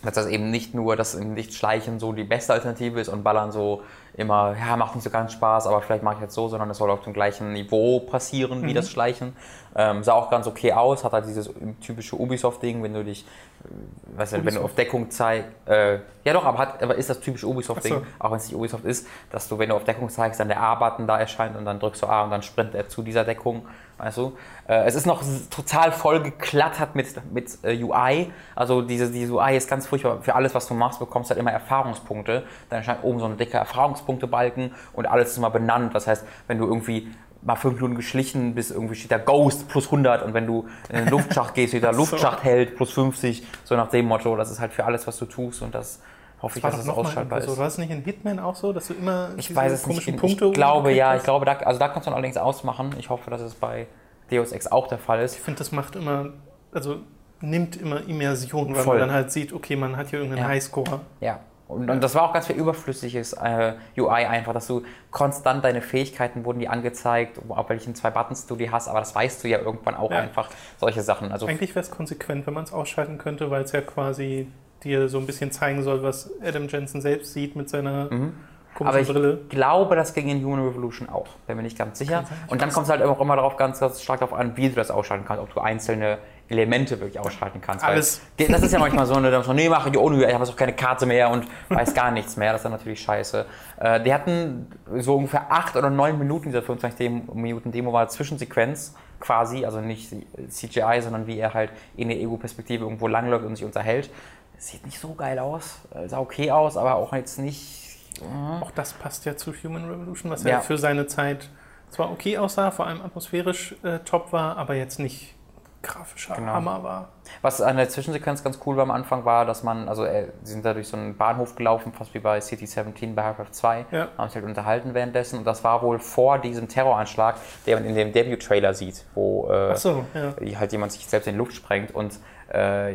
[0.02, 3.22] dass das eben nicht nur, dass eben nicht Schleichen so die beste Alternative ist und
[3.22, 3.82] Ballern so
[4.14, 6.78] immer, ja, macht nicht so ganz Spaß, aber vielleicht mache ich jetzt so, sondern es
[6.78, 9.36] soll auf dem gleichen Niveau passieren wie das Schleichen.
[9.76, 11.48] Ähm, sah auch ganz okay aus, hat halt dieses
[11.80, 13.24] typische Ubisoft-Ding, wenn du dich,
[13.64, 17.08] äh, weißt du, wenn du auf Deckung zeigst, äh, ja doch, aber, hat, aber ist
[17.08, 18.02] das typische Ubisoft-Ding, so.
[18.18, 20.60] auch wenn es nicht Ubisoft ist, dass du, wenn du auf Deckung zeigst, dann der
[20.60, 23.66] A-Button da erscheint und dann drückst du A und dann sprintet er zu dieser Deckung,
[23.98, 24.36] weißt du.
[24.66, 29.56] Äh, es ist noch total voll geklattert mit, mit äh, UI, also diese, diese UI
[29.56, 33.04] ist ganz furchtbar, für alles, was du machst, bekommst du halt immer Erfahrungspunkte, dann erscheint
[33.04, 33.58] oben so ein dicker
[34.00, 37.08] Erfahrungspunktebalken und alles ist immer benannt, das heißt, wenn du irgendwie
[37.42, 40.96] mal fünf Minuten geschlichen bist, irgendwie steht da Ghost plus 100 und wenn du in
[40.96, 44.72] den Luftschacht gehst, steht da Luftschachtheld plus 50, so nach dem Motto, das ist halt
[44.72, 46.02] für alles, was du tust und das
[46.42, 47.46] hoffe ich, dass es mal ausschaltbar ist.
[47.46, 47.56] so.
[47.56, 50.04] War es nicht in Hitman auch so, dass du immer Ich weiß es nicht.
[50.04, 52.94] komischen Ich Punkte glaube, umgekriegt ja, ich glaube, da, also da kannst du allerdings ausmachen.
[52.98, 53.86] Ich hoffe, dass es bei
[54.30, 55.34] Deus Ex auch der Fall ist.
[55.34, 56.30] Ich finde, das macht immer,
[56.72, 56.98] also
[57.40, 58.98] nimmt immer Immersion, weil Voll.
[58.98, 60.48] man dann halt sieht, okay, man hat hier irgendeinen Ja.
[60.48, 61.00] Highscore.
[61.20, 61.40] Ja.
[61.70, 65.80] Und, und das war auch ganz viel überflüssiges äh, UI einfach, dass du konstant deine
[65.82, 69.48] Fähigkeiten wurden die angezeigt, auf welchen zwei Buttons du die hast, aber das weißt du
[69.48, 70.18] ja irgendwann auch Ja.
[70.18, 71.30] einfach, solche Sachen.
[71.32, 74.48] Also Eigentlich wäre es konsequent, wenn man es ausschalten könnte, weil es ja quasi
[74.82, 78.32] dir so ein bisschen zeigen soll, was Adam Jensen selbst sieht mit seiner Mhm.
[78.78, 79.38] aber ich Brille.
[79.50, 81.26] glaube, das ging in Human Revolution auch.
[81.46, 82.24] Bin mir nicht ganz sicher.
[82.48, 84.74] Und dann kommt es halt auch immer darauf ganz, ganz stark darauf an, wie du
[84.76, 85.42] das ausschalten kannst.
[85.42, 86.18] Ob du einzelne
[86.50, 87.84] Elemente wirklich ausschalten kannst.
[87.84, 88.20] Alles.
[88.36, 90.56] das ist ja manchmal so, eine, so nee, mach ich ohne, ich habe jetzt auch
[90.56, 92.52] keine Karte mehr und weiß gar nichts mehr.
[92.52, 93.46] Das ist dann natürlich scheiße.
[93.78, 94.66] Äh, die hatten
[94.98, 100.12] so ungefähr acht oder neun Minuten, dieser 25 Minuten Demo war Zwischensequenz quasi, also nicht
[100.48, 104.10] CGI, sondern wie er halt in der Ego-Perspektive irgendwo langläuft und sich unterhält.
[104.58, 107.98] Sieht nicht so geil aus, äh, sah okay aus, aber auch jetzt nicht.
[108.20, 108.62] Äh.
[108.62, 111.48] Auch das passt ja zu Human Revolution, was ja, ja für seine Zeit
[111.90, 115.34] zwar okay aussah, vor allem atmosphärisch äh, top war, aber jetzt nicht
[115.82, 116.52] grafischer genau.
[116.52, 117.08] Hammer war.
[117.42, 120.52] Was an der Zwischensequenz ganz cool war am Anfang war, dass man, also äh, sie
[120.52, 123.86] sind da durch so einen Bahnhof gelaufen, fast wie bei City 17 bei Half-Life 2,
[123.90, 124.08] ja.
[124.18, 127.94] haben sich halt unterhalten währenddessen und das war wohl vor diesem Terroranschlag, der man in
[127.94, 130.58] dem Debut-Trailer sieht, wo äh, so, ja.
[130.58, 132.94] halt jemand sich selbst in die Luft sprengt und äh,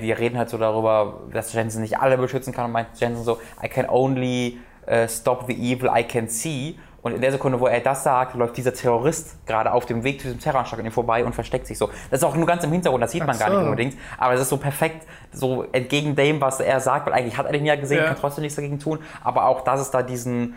[0.00, 3.40] die reden halt so darüber, dass Jensen nicht alle beschützen kann und meint Jensen so,
[3.62, 7.66] I can only uh, stop the evil I can see und in der Sekunde, wo
[7.66, 10.92] er das sagt, läuft dieser Terrorist gerade auf dem Weg zu diesem Terroranschlag an ihm
[10.92, 11.90] vorbei und versteckt sich so.
[12.10, 13.40] Das ist auch nur ganz im Hintergrund, das sieht man so.
[13.40, 13.96] gar nicht unbedingt.
[14.18, 17.52] Aber es ist so perfekt, so entgegen dem, was er sagt, weil eigentlich hat er
[17.52, 18.04] den ja gesehen, ja.
[18.04, 19.00] kann trotzdem nichts dagegen tun.
[19.24, 20.54] Aber auch, dass es da diesen,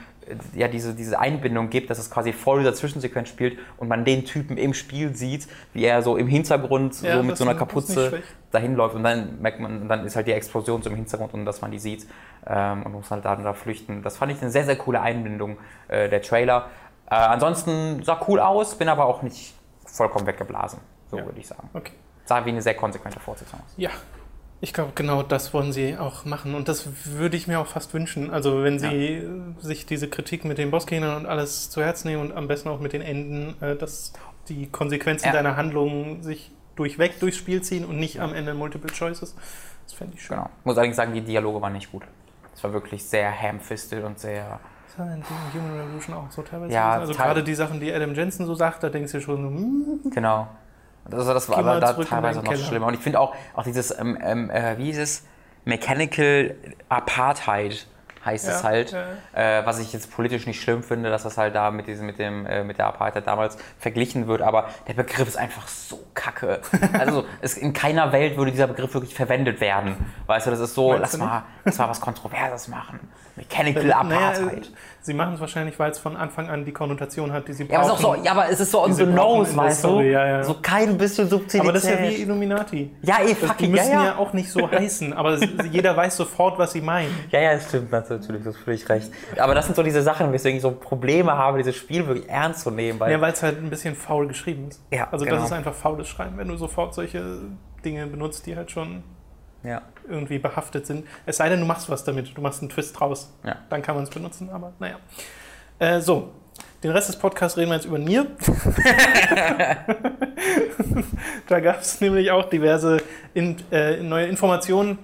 [0.53, 4.25] ja, diese, diese Einbindung gibt, dass es quasi voll dieser Zwischensequenz spielt und man den
[4.25, 8.23] Typen im Spiel sieht, wie er so im Hintergrund ja, so mit so einer Kapuze
[8.51, 11.45] dahin läuft und dann merkt man, dann ist halt die Explosion so im Hintergrund und
[11.45, 12.07] dass man die sieht
[12.47, 14.01] ähm, und muss halt da, da flüchten.
[14.01, 15.57] Das fand ich eine sehr, sehr coole Einbindung
[15.87, 16.69] äh, der Trailer.
[17.09, 19.53] Äh, ansonsten sah cool aus, bin aber auch nicht
[19.85, 20.79] vollkommen weggeblasen,
[21.11, 21.25] so ja.
[21.25, 21.69] würde ich sagen.
[21.73, 21.93] Okay.
[22.25, 23.73] Sah wie eine sehr konsequente Fortsetzung aus.
[23.77, 23.91] Ja,
[24.61, 26.55] ich glaube, genau das wollen sie auch machen.
[26.55, 28.31] Und das würde ich mir auch fast wünschen.
[28.31, 29.29] Also, wenn sie ja.
[29.59, 32.79] sich diese Kritik mit den Bossgegnern und alles zu Herzen nehmen und am besten auch
[32.79, 34.13] mit den Enden, äh, dass
[34.47, 35.33] die Konsequenzen ja.
[35.33, 39.35] deiner Handlungen sich durchweg durchs Spiel ziehen und nicht am Ende Multiple Choices.
[39.83, 40.37] Das fände ich schön.
[40.37, 40.49] Genau.
[40.59, 42.03] Ich muss allerdings sagen, die Dialoge waren nicht gut.
[42.53, 44.59] Es war wirklich sehr ham-fisted und sehr.
[44.87, 46.73] Das war in Human Revolution auch so teilweise.
[46.73, 49.47] Ja, also gerade die Sachen, die Adam Jensen so sagt, da denkst du schon so,
[49.49, 50.11] hm.
[50.11, 50.47] Genau.
[51.11, 52.63] Also das war aber da teilweise noch Keller.
[52.63, 52.87] schlimmer.
[52.87, 55.23] Und ich finde auch, auch dieses, ähm, ähm, äh, wie hieß es,
[55.65, 56.55] Mechanical
[56.89, 57.87] Apartheid
[58.25, 59.59] heißt ja, es halt, ja.
[59.59, 62.17] äh, was ich jetzt politisch nicht schlimm finde, dass das halt da mit diesem, mit
[62.17, 66.61] dem, äh, mit der Apartheid damals verglichen wird, aber der Begriff ist einfach so kacke.
[66.99, 69.95] Also es, in keiner Welt würde dieser Begriff wirklich verwendet werden.
[70.25, 72.99] Weißt du, das ist so, lass mal, lass mal was Kontroverses machen.
[73.35, 74.39] Mechanical Apartheid.
[74.39, 74.67] Naja,
[75.05, 77.83] sie machen es wahrscheinlich, weil es von Anfang an die Konnotation hat, die sie brauchen.
[77.83, 80.01] Ja, aber, so, ja, aber es ist so on the nose, weißt du?
[80.01, 80.43] Ja, ja.
[80.43, 81.61] So kein bisschen Subtilität.
[81.61, 82.91] Aber das ist ja wie Illuminati.
[83.03, 84.17] Ja, eh, fucking, Die müssen ja, ja.
[84.17, 85.37] auch nicht so heißen, aber
[85.71, 87.13] jeder weiß sofort, was sie meinen.
[87.29, 89.11] Ja, ja, das stimmt natürlich, das ist völlig recht.
[89.37, 92.61] Aber das sind so diese Sachen, weswegen ich so Probleme habe, dieses Spiel wirklich ernst
[92.61, 92.99] zu nehmen.
[92.99, 94.81] Weil ja, weil es halt ein bisschen faul geschrieben ist.
[94.91, 95.37] Ja, also genau.
[95.37, 97.41] das ist einfach faules Schreiben, wenn du sofort solche
[97.83, 99.03] Dinge benutzt, die halt schon
[99.65, 99.81] ja.
[100.07, 101.05] irgendwie behaftet sind.
[101.25, 103.33] Es sei denn, du machst was damit, du machst einen Twist draus.
[103.43, 103.57] Ja.
[103.69, 104.97] Dann kann man es benutzen, aber naja.
[105.79, 106.31] Äh, so,
[106.83, 108.27] den Rest des Podcasts reden wir jetzt über Nier.
[111.47, 113.01] da gab es nämlich auch diverse
[113.33, 114.99] in, äh, neue Informationen.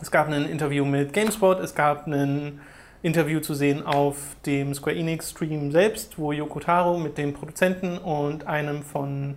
[0.00, 2.60] Es gab ein Interview mit GameSpot, es gab ein
[3.02, 7.98] Interview zu sehen auf dem Square Enix Stream selbst, wo Yoko Taro mit dem Produzenten
[7.98, 9.36] und einem von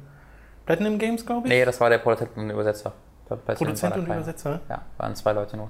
[0.65, 1.53] Platinum Games, glaube ich.
[1.53, 2.93] Nee, das war der Produzent und Übersetzer.
[3.35, 4.59] Produzent und Übersetzer?
[4.69, 5.69] Ja, waren zwei Leute nur.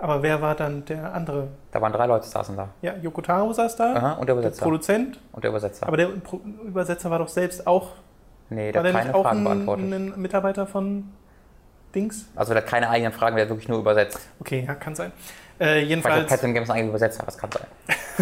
[0.00, 1.48] Aber wer war dann der andere?
[1.70, 2.68] Da waren drei Leute saßen da.
[2.80, 3.94] Ja, Yoko Taro saß da.
[3.94, 4.58] Aha, und der Übersetzer.
[4.58, 5.18] Der Produzent.
[5.32, 5.86] Und der Übersetzer.
[5.86, 7.90] Aber der Pro Übersetzer war doch selbst auch.
[8.50, 9.92] Nee, der hat keine auch Fragen beantwortet.
[9.92, 11.04] ein Mitarbeiter von
[11.94, 12.26] Dings?
[12.34, 14.18] Also der hat keine eigenen Fragen, der hat wirklich nur übersetzt.
[14.40, 15.12] Okay, ja, kann sein.
[15.60, 16.26] Äh, jedenfalls.
[16.26, 17.66] Vielleicht hat Games einen Übersetzer, das kann sein.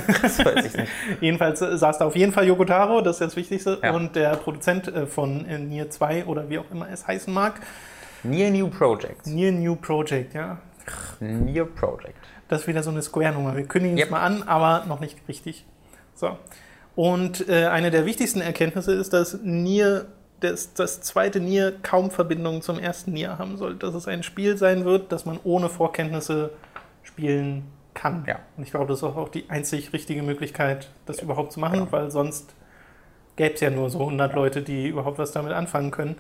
[0.23, 0.93] das weiß ich nicht.
[1.21, 3.79] jedenfalls saß da auf jeden Fall Yoko Taro, das ist das Wichtigste.
[3.83, 3.93] Ja.
[3.93, 7.55] Und der Produzent äh, von äh, Nier 2 oder wie auch immer es heißen mag.
[8.23, 9.27] Near New Project.
[9.27, 10.59] Near New Project, ja.
[11.21, 12.17] Near Project.
[12.49, 13.57] Das ist wieder so eine Square-Nummer.
[13.57, 14.07] Wir kündigen yep.
[14.07, 15.65] es mal an, aber noch nicht richtig.
[16.15, 16.37] So.
[16.97, 20.07] Und äh, eine der wichtigsten Erkenntnisse ist, dass Nier,
[20.41, 23.77] das, das zweite Nier kaum Verbindungen zum ersten Nier haben soll.
[23.77, 26.51] Dass es ein Spiel sein wird, das man ohne Vorkenntnisse
[27.03, 28.25] spielen kann.
[28.27, 28.41] Ja.
[28.57, 31.25] Und ich glaube, das ist auch die einzig richtige Möglichkeit, das ja.
[31.25, 31.93] überhaupt zu machen, ja.
[31.93, 32.55] weil sonst
[33.37, 36.17] gäbe es ja nur so 100 Leute, die überhaupt was damit anfangen können.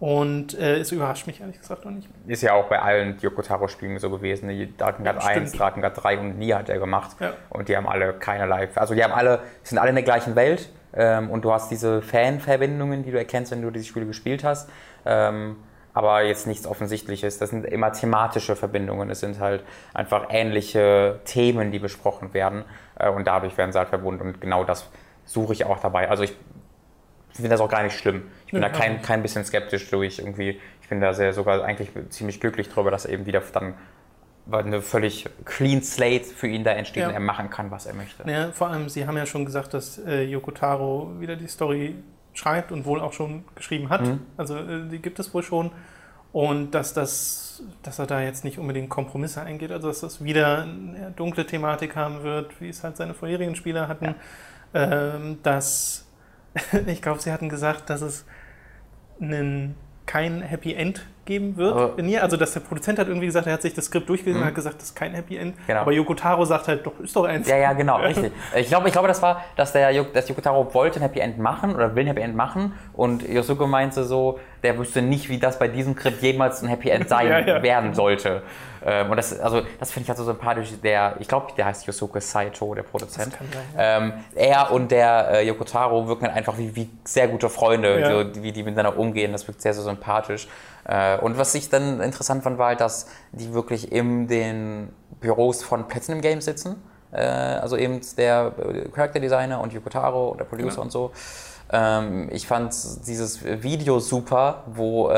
[0.00, 2.08] Und äh, es überrascht mich ehrlich gesagt noch nicht.
[2.26, 4.48] Ist ja auch bei allen Yokotaro-Spielen so gewesen.
[4.48, 7.16] Die Drakengard ja, 1, Drakengard 3 und Nie hat er gemacht.
[7.20, 7.32] Ja.
[7.48, 8.68] Und die haben alle keinerlei.
[8.74, 10.68] Also die haben alle, sind alle in der gleichen Welt.
[10.94, 14.68] Ähm, und du hast diese Fanverbindungen, die du erkennst, wenn du diese Spiele gespielt hast.
[15.06, 15.56] Ähm,
[15.92, 17.38] aber jetzt nichts Offensichtliches.
[17.38, 19.10] Das sind immer thematische Verbindungen.
[19.10, 19.62] Es sind halt
[19.94, 22.64] einfach ähnliche Themen, die besprochen werden.
[22.98, 24.22] Äh, und dadurch werden sie halt verbunden.
[24.22, 24.90] Und genau das
[25.24, 26.10] suche ich auch dabei.
[26.10, 26.36] Also ich
[27.36, 28.22] finde das auch gar nicht schlimm.
[28.46, 30.60] Ich bin ja, da kein, kein bisschen skeptisch durch irgendwie.
[30.82, 33.74] Ich bin da sehr sogar eigentlich ziemlich glücklich darüber, dass eben wieder dann
[34.50, 37.08] eine völlig clean slate für ihn da entsteht Ja.
[37.08, 38.30] und er machen kann, was er möchte.
[38.30, 41.96] Ja, vor allem, Sie haben ja schon gesagt, dass äh, Yoko Taro wieder die Story
[42.34, 44.02] schreibt und wohl auch schon geschrieben hat.
[44.02, 44.20] Mhm.
[44.36, 45.70] Also äh, die gibt es wohl schon.
[46.32, 50.62] Und dass, das, dass er da jetzt nicht unbedingt Kompromisse eingeht, also dass das wieder
[50.62, 54.16] eine dunkle Thematik haben wird, wie es halt seine vorherigen Spieler hatten.
[54.74, 56.03] Ähm, dass,
[56.86, 58.24] ich glaube, Sie hatten gesagt, dass es
[59.20, 59.74] einen,
[60.06, 61.72] kein Happy End geben wird.
[61.74, 62.22] Aber- in Nier.
[62.22, 64.42] also dass der Produzent hat irgendwie gesagt, er hat sich das Skript durchgelesen Mhm.
[64.42, 65.54] und hat gesagt, das ist kein Happy End.
[65.66, 65.80] Genau.
[65.80, 67.48] Aber Yoko Taro sagt halt, doch, ist doch eins.
[67.48, 68.32] Ja, ja, genau, richtig.
[68.56, 71.74] Ich glaube, ich glaube, das war, dass der dass Yokotaro wollte ein Happy End machen
[71.74, 75.58] oder will ein Happy End machen und Yosuke meinte so, der wüsste nicht, wie das
[75.58, 77.62] bei diesem Skript jemals ein Happy End sein Ja, ja.
[77.62, 78.42] werden sollte.
[78.86, 80.68] Ähm, und das, also, das finde ich halt so sympathisch.
[80.82, 83.32] Der, ich glaube, der heißt Yosuke Saito, der Produzent.
[83.32, 87.98] Sein, Ähm, er und der äh, Yokotaro wirken halt einfach wie, wie sehr gute Freunde,
[88.00, 88.10] Ja.
[88.24, 89.32] so, wie die miteinander umgehen.
[89.32, 90.48] Das wirkt sehr, sehr sympathisch.
[90.86, 95.62] Äh, und was ich dann interessant fand, war halt, dass die wirklich in den Büros
[95.62, 96.76] von Platinum Games sitzen.
[97.12, 100.82] Äh, also eben der äh, Character Designer und Yokotaro und der Producer Genau.
[100.82, 101.12] und so.
[101.72, 102.74] Ähm, ich fand
[103.06, 105.10] dieses Video super, wo,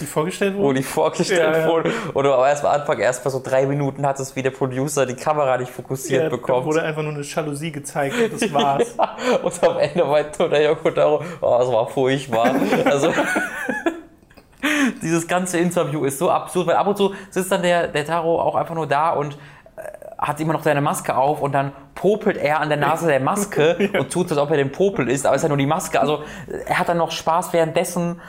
[0.00, 0.76] Die vorgestellt wo wurden?
[0.76, 1.68] die vorgestellt Ja, ja.
[1.68, 1.92] wurde.
[2.14, 5.14] Oder am ersten Anfang erst bei so drei Minuten hat es wie der Producer die
[5.16, 6.60] Kamera nicht fokussiert Ja, bekommen.
[6.60, 8.94] Da wurde einfach nur eine Jalousie gezeigt und das war's.
[9.42, 12.54] Und am Ende meinte der Yokotaro, oh, das war furchtbar.
[12.86, 13.12] also,
[15.02, 18.40] dieses ganze Interview ist so absurd, weil ab und zu sitzt dann der, der Taro
[18.40, 19.34] auch einfach nur da und
[19.76, 19.80] äh,
[20.18, 23.90] hat immer noch seine Maske auf und dann popelt er an der Nase der Maske
[23.98, 26.00] und tut, als ob er den Popel ist, aber es ist ja nur die Maske.
[26.00, 26.22] Also
[26.66, 28.20] er hat dann noch Spaß währenddessen.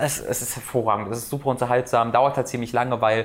[0.00, 3.24] Es, es ist hervorragend, es ist super unterhaltsam, dauert halt ziemlich lange, weil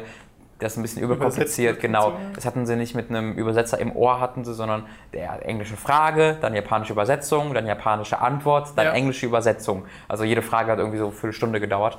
[0.63, 2.13] das ein bisschen überkompliziert, genau.
[2.35, 6.37] Das hatten sie nicht mit einem Übersetzer im Ohr, hatten sie, sondern der englische Frage,
[6.41, 8.91] dann japanische Übersetzung, dann japanische Antwort, dann Ja.
[8.93, 9.85] englische Übersetzung.
[10.07, 11.97] Also jede Frage hat irgendwie so eine Viertelstunde gedauert.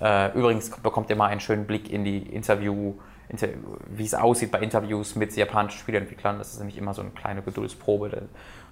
[0.00, 2.94] Äh, übrigens bekommt ihr mal einen schönen Blick in die Interview,
[3.28, 3.48] Inter
[3.88, 6.36] wie es aussieht bei Interviews mit japanischen Spieleentwicklern.
[6.38, 8.10] Das ist nämlich immer so eine kleine Geduldsprobe.
[8.10, 8.18] Da,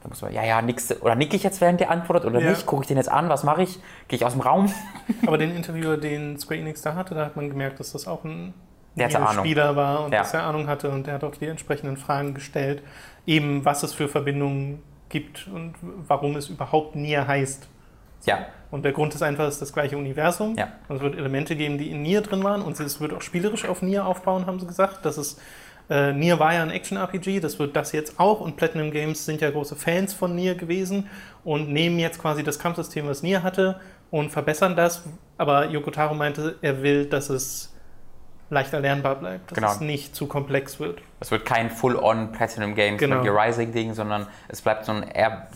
[0.02, 0.92] da muss man, ja, ja, nix.
[1.00, 2.50] Oder nicke ich jetzt, während der antwortet oder Ja.
[2.50, 2.66] nicht?
[2.66, 3.28] Gucke ich den jetzt an?
[3.30, 3.78] Was mache ich?
[4.08, 4.70] Gehe ich aus dem Raum?
[5.26, 8.24] Aber den Interviewer, den Square Enix da hatte, da hat man gemerkt, dass das auch
[8.24, 8.52] ein
[8.96, 9.08] Der.
[9.32, 10.18] Spieler war und Ja.
[10.20, 12.82] dass er Ahnung hatte und der hat auch die entsprechenden Fragen gestellt,
[13.26, 15.74] eben was es für Verbindungen gibt und
[16.06, 17.68] warum es überhaupt Nier heißt.
[18.26, 20.54] Ja, Und der Grund ist einfach, es ist das gleiche Universum.
[20.56, 20.68] Ja.
[20.88, 23.64] Und es wird Elemente geben, die in Nier drin waren und es wird auch spielerisch
[23.64, 25.04] auf Nier aufbauen, haben sie gesagt.
[25.06, 25.40] Das ist,
[25.88, 29.40] äh, Nier war ja ein Action-RPG, das wird das jetzt auch und Platinum Games sind
[29.40, 31.08] ja große Fans von Nier gewesen
[31.44, 35.02] und nehmen jetzt quasi das Kampfsystem, was Nier hatte und verbessern das.
[35.38, 37.74] Aber Yoko Taro meinte, er will, dass es
[38.50, 39.70] leicht erlernbar bleibt, dass Genau.
[39.72, 41.00] es nicht zu komplex wird.
[41.20, 43.22] Es wird kein Full-on Platinum Games Genau.
[43.22, 45.48] Gear Rising Ding, sondern es bleibt so ein R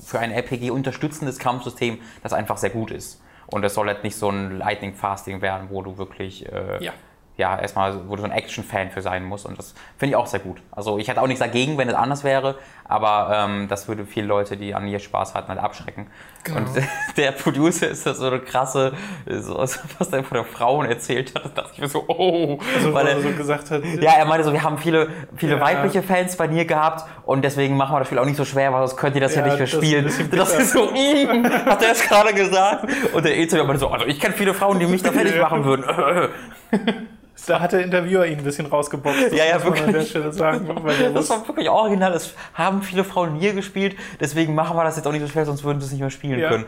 [0.00, 3.20] für ein RPG unterstützendes Kampfsystem, das einfach sehr gut ist.
[3.48, 6.92] Und es soll halt nicht so ein Lightning Fasting werden, wo du wirklich äh, Ja.
[7.38, 9.46] Ja, erstmal, wo du so ein Action-Fan für sein musst.
[9.46, 10.60] Und das finde ich auch sehr gut.
[10.72, 14.26] Also ich hätte auch nichts dagegen, wenn es anders wäre, aber ähm, das würde viele
[14.26, 16.08] Leute, die an ihr Spaß hatten, halt abschrecken.
[16.42, 16.58] Genau.
[16.58, 16.68] Und
[17.16, 18.92] der Producer ist das so eine krasse,
[19.26, 19.78] so, was
[20.12, 23.20] er von der Frauen erzählt hat, da dachte ich mir so, oh, Also, weil er,
[23.20, 25.60] so gesagt hat, ja, er meinte so, wir haben viele, viele Ja.
[25.60, 28.72] weibliche Fans bei Nier gehabt und deswegen machen wir das Spiel auch nicht so schwer,
[28.72, 31.84] weil sonst könnt ihr das ja, Ja, nicht mehr das Das ist so, mm, hat
[31.84, 32.88] er es gerade gesagt.
[33.12, 35.64] Und der Ezio meinte so, also ich kenne viele Frauen, die mich da fertig machen
[35.64, 35.84] würden.
[37.46, 39.24] da hat der Interviewer ihn ein bisschen rausgeboxt.
[39.30, 40.10] Das Ja, ja, an der wirklich.
[40.10, 40.68] Stelle sagen.
[41.14, 42.12] Das war wirklich original.
[42.14, 45.44] Es haben viele Frauen Nier gespielt, deswegen machen wir das jetzt auch nicht so schwer,
[45.46, 46.48] sonst würden sie es nicht mehr spielen Ja.
[46.50, 46.64] können.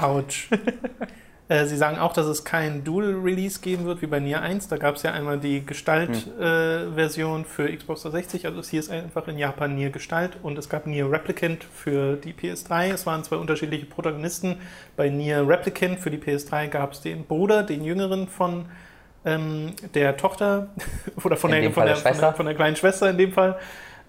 [0.00, 0.48] Autsch.
[1.46, 4.68] Äh, Sie sagen auch, dass es kein Dual-Release geben wird wie bei Nier 1.
[4.68, 8.46] Da gab es ja einmal die Gestalt-Version für Xbox 360.
[8.46, 12.32] Also hier ist einfach in Japan Nier Gestalt und es gab Nier Replicant für die
[12.32, 12.92] PS3.
[12.92, 14.56] Es waren zwei unterschiedliche Protagonisten.
[14.96, 18.66] Bei Nier Replicant für die PS3 gab es den Bruder, den jüngeren von
[19.24, 20.68] ähm, der Tochter
[21.24, 22.32] oder von der, von, der, von, der, Schwester.
[22.34, 23.58] von der kleinen Schwester in dem Fall.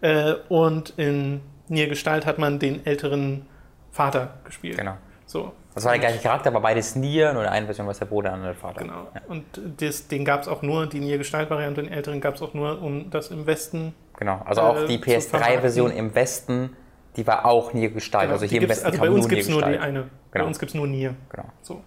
[0.02, 3.46] Äh, und in Nier Gestalt hat man den älteren
[3.92, 4.78] Vater gespielt.
[4.78, 4.96] Genau.
[5.26, 5.54] So.
[5.74, 8.00] Das war der gleiche Charakter, aber beides Nier, nur in der einen Version war es
[8.00, 8.80] der Bruder, der andere der Vater.
[8.80, 9.08] Genau.
[9.14, 9.44] Ja, Und
[9.82, 13.10] das, den gab es auch nur, die Nier-Gestalt-Variante, den älteren gab es auch nur, um
[13.10, 13.94] das im Westen.
[14.18, 14.42] genau.
[14.46, 15.98] Also auch Äh, die zu PS3-Version vermarkten.
[16.10, 16.70] im Westen,
[17.18, 18.30] die war auch Nier Gestalt.
[18.30, 19.90] also hier im Westen also bei uns gibt es nur die Nier-Gestalt.
[19.96, 20.04] eine.
[20.04, 20.48] Bei Genau.
[20.48, 21.16] uns gibt es nur Nier.
[21.30, 21.46] Genau.
[21.62, 21.82] So.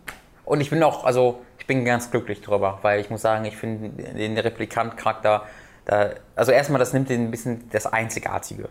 [0.45, 4.03] Und ich bin auch, also bin ganz glücklich drüber, weil ich muss sagen, ich finde
[4.03, 5.45] den Replikant-Charakter,
[5.85, 8.69] da, also erstmal, das nimmt den ein bisschen das Einzigartige.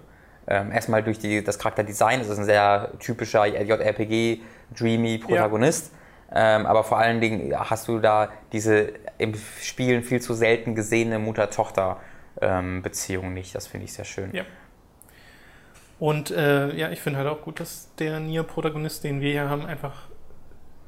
[0.49, 4.39] Ähm, erstmal durch die, das Charakterdesign, es ist ein sehr typischer JRPG,
[4.75, 5.91] dreamy Protagonist.
[6.33, 11.19] Ähm, aber vor allen Dingen hast du da diese im Spielen viel zu selten gesehene
[11.19, 13.55] Mutter-Tochter-Beziehung nicht.
[13.55, 14.31] Das finde ich sehr schön.
[14.33, 14.43] Ja.
[15.99, 19.65] Und äh, ja, ich finde halt auch gut, dass der Nier-Protagonist, den wir hier haben,
[19.65, 20.06] einfach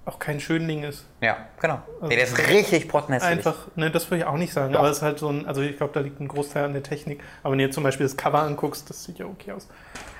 [0.06, 1.06] auch kein Schönling ist.
[1.22, 1.82] Ja, genau.
[1.96, 3.32] Also nee, der ist richtig pottenhässlich.
[3.32, 4.80] Einfach, ne, das würde ich auch nicht sagen, Doch.
[4.80, 6.84] aber es ist halt so ein, also ich glaube, da liegt ein Großteil an der
[6.84, 7.22] Technik.
[7.44, 9.68] Aber wenn du dir zum Beispiel das Cover anguckst, das sieht ja okay aus.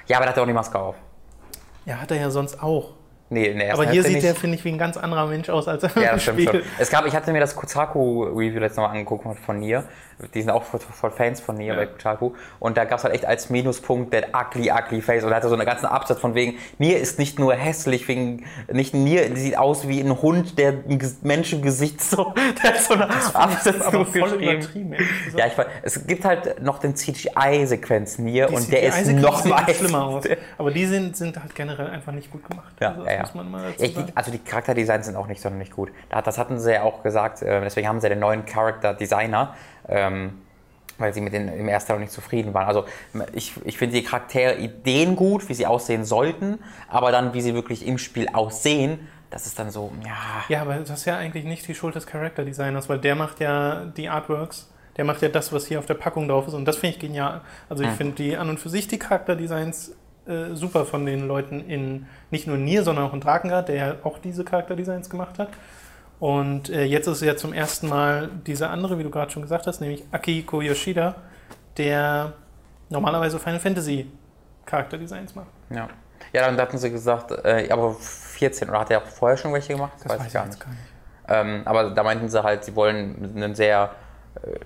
[0.08, 0.96] Ja, aber der hat ja auch die Maske auf.
[1.86, 2.94] Ja, hat er ja sonst auch.
[3.32, 5.28] Nee, in der ersten Aber hier Hälfte sieht der, finde ich, wie ein ganz anderer
[5.28, 6.48] Mensch aus, als er Ja, das stimmt schon.
[6.50, 6.64] Spiel.
[6.80, 9.84] Es gab, ich hatte mir das Kotaku-Review letztes Mal angeguckt von Nier.
[10.34, 11.76] Die sind auch voll, Fans von Nier Ja.
[11.76, 12.34] bei Kotaku.
[12.60, 15.24] Und da gab es halt echt als Minuspunkt der ugly, ugly face.
[15.24, 18.46] Und er hatte so einen ganzen Absatz von wegen, Nier ist nicht nur hässlich, wegen,
[18.70, 22.96] nicht Nier sieht aus wie ein Hund, der ein Ges- Menschengesicht so, der hat so
[22.96, 24.96] einen Absatz aber voll geschrieben.
[25.38, 29.46] Ja, ich weiß, es gibt halt noch den CGI-Sequenz Nier Die und der ist noch
[29.46, 30.24] mal schlimmer aus.
[30.58, 32.74] Aber die sind, sind halt generell einfach nicht gut gemacht.
[32.82, 33.24] Ja, also, ja, ja.
[33.24, 34.12] muss man mal dazu Ich, sagen.
[34.16, 35.92] also die Charakterdesigns sind auch nicht sonderlich gut.
[36.10, 39.56] Da- Das hatten sie ja auch gesagt, äh, deswegen haben sie den neuen Character Designer,
[39.88, 40.42] ähm,
[40.98, 42.68] weil sie mit den im ersten Teil noch nicht zufrieden waren.
[42.68, 42.86] Also
[43.34, 47.86] ich, ich finde die Charakterideen gut, wie sie aussehen sollten, aber dann, wie sie wirklich
[47.88, 50.16] im Spiel aussehen, das ist dann so, ja.
[50.50, 53.86] Ja, aber das ist ja eigentlich nicht die Schuld des Charakter-Designers, weil der macht ja
[53.86, 54.72] die Artworks.
[54.98, 56.54] Der macht ja das, was hier auf der Packung drauf ist.
[56.56, 57.42] Und das finde ich genial.
[57.70, 57.96] Also ich Hm.
[57.96, 59.96] finde die an und für sich die Charakterdesigns
[60.30, 63.96] äh, super von den Leuten in nicht nur Nier, sondern auch in Drakengard, der ja
[64.04, 65.50] auch diese Charakterdesigns gemacht hat.
[66.20, 69.42] Und äh, jetzt ist es ja zum ersten Mal dieser andere, wie du gerade schon
[69.42, 71.16] gesagt hast, nämlich Akihiko Yoshida,
[71.78, 72.34] der
[72.90, 74.12] normalerweise Final Fantasy
[74.66, 75.48] Charakterdesigns macht.
[75.70, 75.88] Ja,
[76.34, 79.74] ja dann hatten sie gesagt, äh, aber 14, oder hat er auch vorher schon welche
[79.74, 79.94] gemacht?
[80.04, 80.80] Das weiß ich jetzt gar nicht.
[81.28, 83.92] Ähm, aber da meinten sie halt, sie wollen einen sehr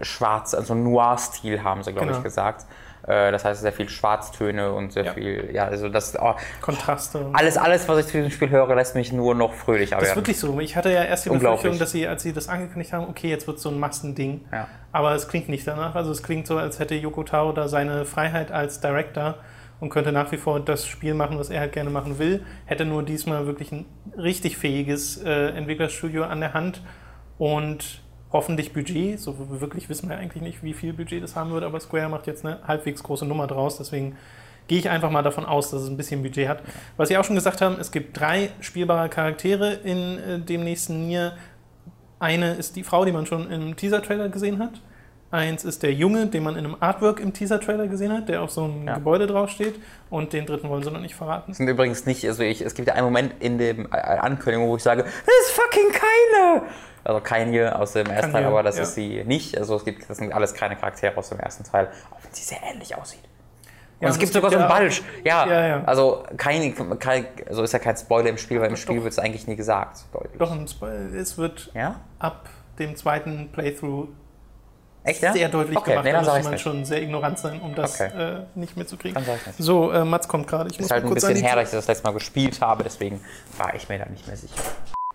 [0.01, 2.17] schwarz, also Noir-Stil haben sie, glaube Genau.
[2.19, 2.65] ich, gesagt.
[3.05, 5.13] Äh, das heißt sehr viel Schwarztöne und sehr Ja.
[5.13, 7.29] viel, ja, also das, oh, Kontraste.
[7.33, 10.09] alles, alles, was ich zu diesem Spiel höre, lässt mich nur noch fröhlicher Das ist
[10.11, 10.19] werden.
[10.21, 10.57] wirklich so.
[10.61, 11.29] Ich hatte ja erst die.
[11.29, 14.45] Befürchtung, dass sie, als sie das angekündigt haben, okay, jetzt wird so ein Massending.
[14.53, 14.67] Ja.
[14.93, 15.95] Aber es klingt nicht danach.
[15.95, 19.35] Also es klingt so, als hätte Yoko Taro da seine Freiheit als Director
[19.81, 22.45] und könnte nach wie vor das Spiel machen, was er halt gerne machen will.
[22.65, 23.85] Hätte nur diesmal wirklich ein
[24.17, 26.81] richtig fähiges äh, Entwicklerstudio an der Hand
[27.37, 28.01] und
[28.33, 29.19] hoffentlich Budget.
[29.19, 32.27] So wirklich wissen wir eigentlich nicht, wie viel Budget das haben wird, aber Square macht
[32.27, 33.77] jetzt eine halbwegs große Nummer draus.
[33.77, 34.17] Deswegen
[34.67, 36.63] gehe ich einfach mal davon aus, dass es ein bisschen Budget hat.
[36.97, 41.07] Was Sie auch schon gesagt haben, es gibt drei spielbare Charaktere in äh, dem nächsten
[41.07, 41.33] Nier.
[42.19, 44.81] Eine ist die Frau, die man schon im Teaser-Trailer gesehen hat.
[45.33, 48.51] Eins ist der Junge, den man in einem Artwork im Teaser-Trailer gesehen hat, der auf
[48.51, 48.95] so einem Ja.
[48.95, 49.75] Gebäude draufsteht.
[50.11, 51.45] Und den dritten wollen sie noch nicht verraten.
[51.51, 54.69] Das sind übrigens nicht, also ich, es gibt ja einen Moment in dem äh, Ankündigung,
[54.69, 56.63] wo ich sage, das ist fucking keine.
[57.03, 58.83] Also keine aus dem ersten Teil, Keine, aber das ja.
[58.83, 59.57] ist sie nicht.
[59.57, 62.43] Also es gibt, das sind alles keine Charaktere aus dem ersten Teil, auch wenn sie
[62.43, 63.19] sehr ähnlich aussieht.
[63.99, 65.01] Und es gibt sogar so einen Balsch.
[65.23, 65.83] Ja, Ja, ja.
[65.85, 68.75] also kein, kein, also ist ja kein Spoiler im Spiel, weil im.
[68.75, 70.03] Spiel wird es eigentlich nie gesagt.
[70.13, 70.37] Deutlich.
[70.37, 70.55] Doch,
[71.15, 72.01] es wird Ja?
[72.19, 74.09] ab dem zweiten Playthrough
[75.03, 75.33] Echt, ja?
[75.33, 76.05] sehr deutlich okay, gemacht.
[76.05, 76.61] Nee, da muss man nicht.
[76.61, 78.37] schon sehr ignorant sein, um das Okay.
[78.37, 79.15] äh, nicht mitzukriegen.
[79.15, 79.57] Dann sag ich's nicht.
[79.57, 80.69] So, äh, Mats kommt gerade.
[80.69, 82.83] Ich muss Ist halt mal ein bisschen her, dass ich das letzte Mal gespielt habe,
[82.83, 83.19] deswegen
[83.57, 84.55] war ich mir da nicht mehr sicher.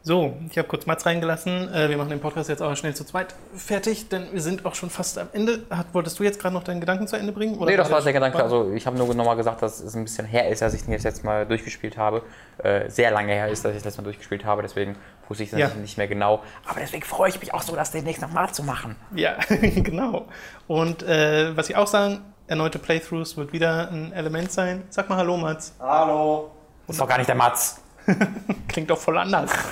[0.02, 1.72] So, ich habe kurz Mats reingelassen.
[1.74, 4.74] Äh, wir machen den Podcast jetzt auch schnell zu zweit fertig, denn wir sind auch
[4.74, 5.64] schon fast am Ende.
[5.70, 7.58] Hat, wolltest du jetzt gerade noch deinen Gedanken zu Ende bringen?
[7.58, 8.42] Oder Nee, das war der der Gedanke.
[8.42, 10.92] Also ich habe nur nochmal gesagt, dass es ein bisschen her ist, dass ich den
[10.92, 12.22] jetzt, jetzt mal durchgespielt habe.
[12.58, 14.96] Äh, sehr lange her ist, dass ich das letzte Mal durchgespielt habe, deswegen
[15.28, 15.68] wusste ich das Ja.
[15.74, 16.42] nicht mehr genau.
[16.66, 18.96] Aber deswegen freue ich mich auch so, das demnächst nochmal zu machen.
[19.14, 20.26] Ja, genau.
[20.68, 24.84] Und äh, was ich auch sagen, erneute Playthroughs wird wieder ein Element sein.
[24.90, 25.74] Sag mal Hallo, Mats.
[25.80, 26.50] Hallo.
[26.86, 27.82] Das ist doch gar nicht der Matz.
[28.68, 29.50] Klingt doch voll anders.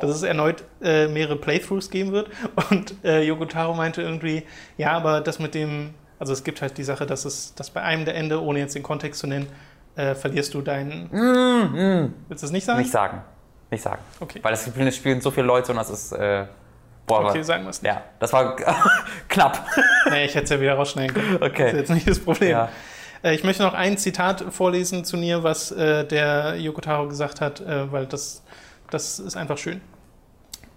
[0.00, 2.30] dass es erneut äh, mehrere Playthroughs geben wird.
[2.70, 4.44] Und äh, Yoko Taro meinte irgendwie,
[4.76, 7.82] ja, aber das mit dem, also es gibt halt die Sache, dass es, dass bei
[7.82, 9.46] einem der Ende, ohne jetzt den Kontext zu nennen,
[9.96, 11.10] äh, verlierst du deinen.
[12.28, 12.80] Willst du es nicht sagen?
[12.80, 13.22] Nicht sagen.
[13.70, 14.02] Nicht sagen.
[14.20, 14.38] Okay.
[14.42, 16.12] Weil das spielen, das spielen so viele Leute und das ist.
[16.12, 16.44] Äh,
[17.06, 17.92] boah, Okay, aber- sagen wir es nicht.
[17.92, 18.56] Ja, das war
[19.28, 19.64] knapp.
[20.10, 21.36] Nee, ich hätte es ja wieder rausschneiden können.
[21.42, 21.64] Okay.
[21.64, 22.50] Das ist jetzt nicht das Problem.
[22.50, 22.68] Ja.
[23.26, 27.40] Äh, Ich möchte noch ein Zitat vorlesen zu Nier, was äh, der Yoko Taro gesagt
[27.40, 28.42] hat, äh, weil das,
[28.90, 29.80] das ist einfach schön.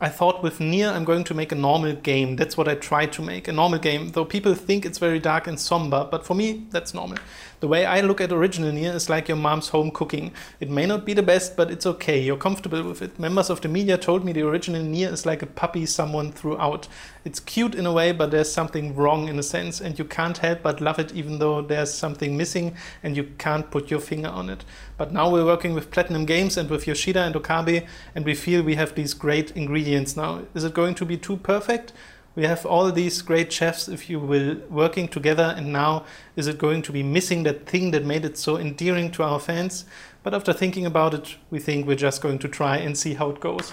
[0.02, 2.38] I thought with Nier I'm going to make a normal game.
[2.38, 3.50] That's what I try to make.
[3.50, 4.14] A normal game.
[4.14, 7.18] Though people think it's very dark and somber, but for me, that's normal.
[7.60, 10.32] The way I look at original Nier is like your mom's home cooking.
[10.62, 12.18] It may not be the best, but it's okay.
[12.18, 13.20] You're comfortable with it.
[13.20, 16.58] Members of the media told me the original Nier is like a puppy someone threw
[16.58, 16.88] out.
[17.30, 20.39] It's cute in a way, but there's something wrong in a sense, and you can't
[20.39, 24.30] help but love it even though there's something missing and you can't put your finger
[24.30, 24.65] on it.
[24.98, 28.63] But now we're working with Platinum Games and with Yoshida and Okabe, and we feel
[28.63, 30.42] we have these great ingredients now.
[30.56, 31.94] Is it going to be too perfect?
[32.34, 36.06] We have all these great chefs, if you will, working together, and now
[36.36, 39.40] is it going to be missing that thing that made it so endearing to our
[39.40, 39.86] fans?
[40.23, 43.30] But after thinking about it, we think we're just going to try and see how
[43.30, 43.71] it goes.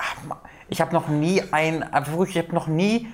[0.00, 3.08] Ah, Ich habe noch nie ein, wirklich, ich habe noch nie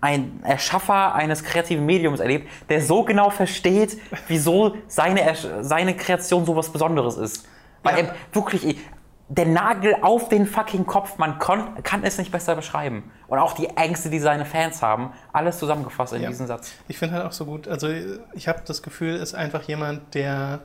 [0.00, 6.54] einen Erschaffer eines kreativen Mediums erlebt, der so genau versteht, wieso seine, seine Kreation so
[6.54, 7.46] was Besonderes ist.
[7.82, 8.04] Weil Ja.
[8.10, 8.78] er wirklich,
[9.28, 13.10] der Nagel auf den fucking Kopf, man kon, kann es nicht besser beschreiben.
[13.26, 16.28] Und auch die Ängste, die seine Fans haben, alles zusammengefasst in Ja.
[16.28, 16.72] diesem Satz.
[16.88, 17.88] Ich finde halt auch so gut, also
[18.34, 20.60] ich habe das Gefühl, ist einfach jemand, der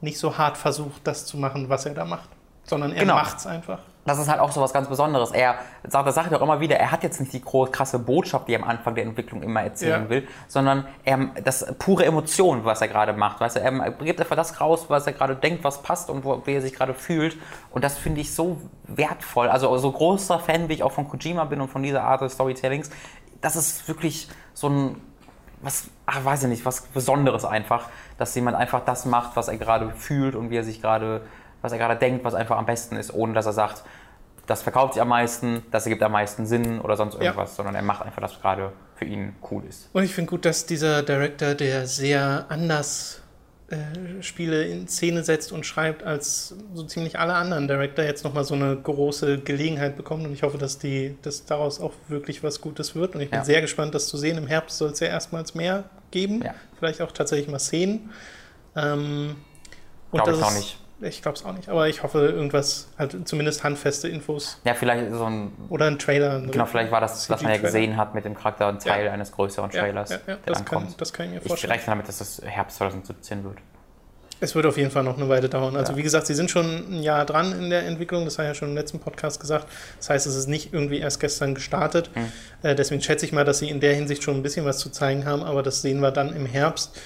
[0.00, 2.28] nicht so hart versucht, das zu machen, was er da macht,
[2.64, 3.14] sondern er Genau.
[3.16, 3.80] macht's einfach.
[4.06, 5.30] Das ist halt auch so was ganz Besonderes.
[5.30, 7.98] Er sagt, das sagt er auch immer wieder, er hat jetzt nicht die große, krasse
[7.98, 10.08] Botschaft, die er am Anfang der Entwicklung immer erzählen Ja.
[10.08, 13.40] will, sondern er, das pure Emotion, was er gerade macht.
[13.40, 16.42] Weißt du, er gibt einfach das raus, was er gerade denkt, was passt und wo,
[16.46, 17.36] wie er sich gerade fühlt.
[17.70, 19.48] Und das finde ich so wertvoll.
[19.48, 22.32] Also so großer Fan, wie ich auch von Kojima bin und von dieser Art des
[22.32, 22.90] Storytellings.
[23.42, 24.96] Das ist wirklich so ein,
[25.62, 29.58] was, ach, weiß ich nicht, was Besonderes einfach, dass jemand einfach das macht, was er
[29.58, 31.20] gerade fühlt und wie er sich gerade,
[31.62, 33.82] was er gerade denkt, was einfach am besten ist, ohne dass er sagt,
[34.46, 37.82] das verkauft sich am meisten, das ergibt am meisten Sinn oder sonst irgendwas, sondern er
[37.82, 39.88] macht einfach, das gerade für ihn cool ist.
[39.92, 43.22] Und ich finde gut, dass dieser Director, der sehr anders
[43.68, 43.76] äh,
[44.22, 48.54] Spiele in Szene setzt und schreibt, als so ziemlich alle anderen Director jetzt nochmal so
[48.56, 50.26] eine große Gelegenheit bekommt.
[50.26, 53.14] Und ich hoffe, dass, die, dass daraus auch wirklich was Gutes wird.
[53.14, 53.44] Und ich bin Ja.
[53.44, 54.36] sehr gespannt, das zu sehen.
[54.38, 56.42] Im Herbst soll es ja erstmals mehr geben.
[56.42, 56.54] Ja.
[56.80, 58.10] Vielleicht auch tatsächlich mal Szenen.
[58.74, 59.36] Ähm,
[60.10, 60.79] und Glaub ich noch ist- nicht.
[61.02, 61.68] Ich glaube es auch nicht.
[61.68, 66.40] Aber ich hoffe, irgendwas, halt zumindest handfeste Infos Ja, vielleicht so ein, oder ein Trailer.
[66.40, 69.12] genau, vielleicht war das, was man ja gesehen hat mit dem Charakter, ein Teil Ja.
[69.12, 71.72] eines größeren Ja, Trailers, ja, ja, der das, kann, das kann ich mir Ich vorstellen.
[71.72, 73.56] rechne damit, dass das Herbst 2017 wird.
[74.42, 75.76] Es wird auf jeden Fall noch eine Weile dauern.
[75.76, 75.98] Also Ja.
[75.98, 78.54] wie gesagt, sie sind schon ein Jahr dran in der Entwicklung, das habe ich ja
[78.54, 79.66] schon im letzten Podcast gesagt.
[79.98, 82.10] Das heißt, es ist nicht irgendwie erst gestern gestartet.
[82.14, 82.32] Mhm.
[82.62, 84.88] Äh, deswegen schätze ich mal, dass sie in der Hinsicht schon ein bisschen was zu
[84.90, 86.98] zeigen haben, aber das sehen wir dann im Herbst.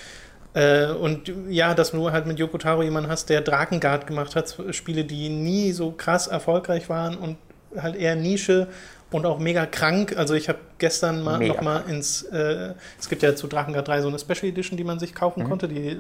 [0.55, 4.57] Äh, und ja, dass du halt mit Yoko Taro jemanden hast, der Drakengard gemacht hat,
[4.71, 7.37] Spiele, die nie so krass erfolgreich waren und
[7.77, 8.69] halt eher Nische
[9.11, 10.15] und auch mega krank.
[10.17, 13.87] Also ich habe gestern mal Mega noch mal ins, äh, es gibt ja zu Drakengard
[13.89, 15.49] 3 so eine Special Edition, die man sich kaufen Mhm.
[15.49, 15.97] konnte, die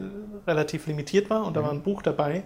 [0.46, 2.36] relativ limitiert war und da war ein Buch dabei.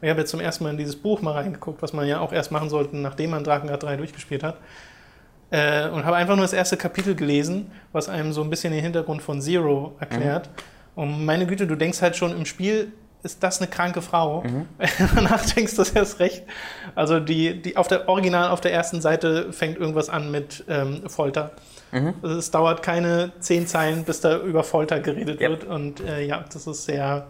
[0.00, 2.18] Und ich habe jetzt zum ersten Mal in dieses Buch mal reingeguckt, was man ja
[2.18, 4.56] auch erst machen sollte, nachdem man Drakengard 3 durchgespielt hat.
[5.50, 8.82] Äh, und habe einfach nur das erste Kapitel gelesen, was einem so ein bisschen den
[8.82, 10.48] Hintergrund von Zero erklärt.
[10.94, 14.42] Und meine Güte, du denkst halt schon im Spiel, ist das eine kranke Frau?
[15.14, 16.42] Danach denkst du erst recht.
[16.94, 21.08] Also die, die auf der Original auf der ersten Seite fängt irgendwas an mit ähm,
[21.08, 21.52] Folter.
[22.22, 25.50] Also es dauert keine zehn Zeilen, bis da über Folter geredet Yep.
[25.50, 25.64] wird.
[25.64, 27.26] Und äh, ja, das ist sehr,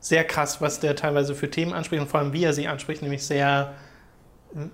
[0.00, 3.02] sehr krass, was der teilweise für Themen anspricht und vor allem wie er sie anspricht,
[3.02, 3.72] nämlich sehr,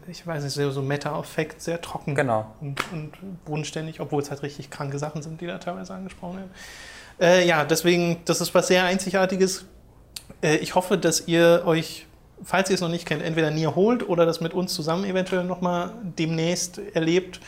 [0.08, 2.52] ich weiß nicht, sehr so Meta-Effekt, sehr trocken Genau.
[2.60, 3.12] und, und
[3.44, 6.50] bodenständig, obwohl es halt richtig kranke Sachen sind, die da teilweise angesprochen werden.
[7.22, 9.64] Äh, ja, deswegen, das ist was sehr Einzigartiges.
[10.42, 12.06] Äh, ich hoffe, dass ihr euch,
[12.42, 15.44] falls ihr es noch nicht kennt, entweder Nier holt oder das mit uns zusammen eventuell
[15.44, 17.40] nochmal demnächst erlebt,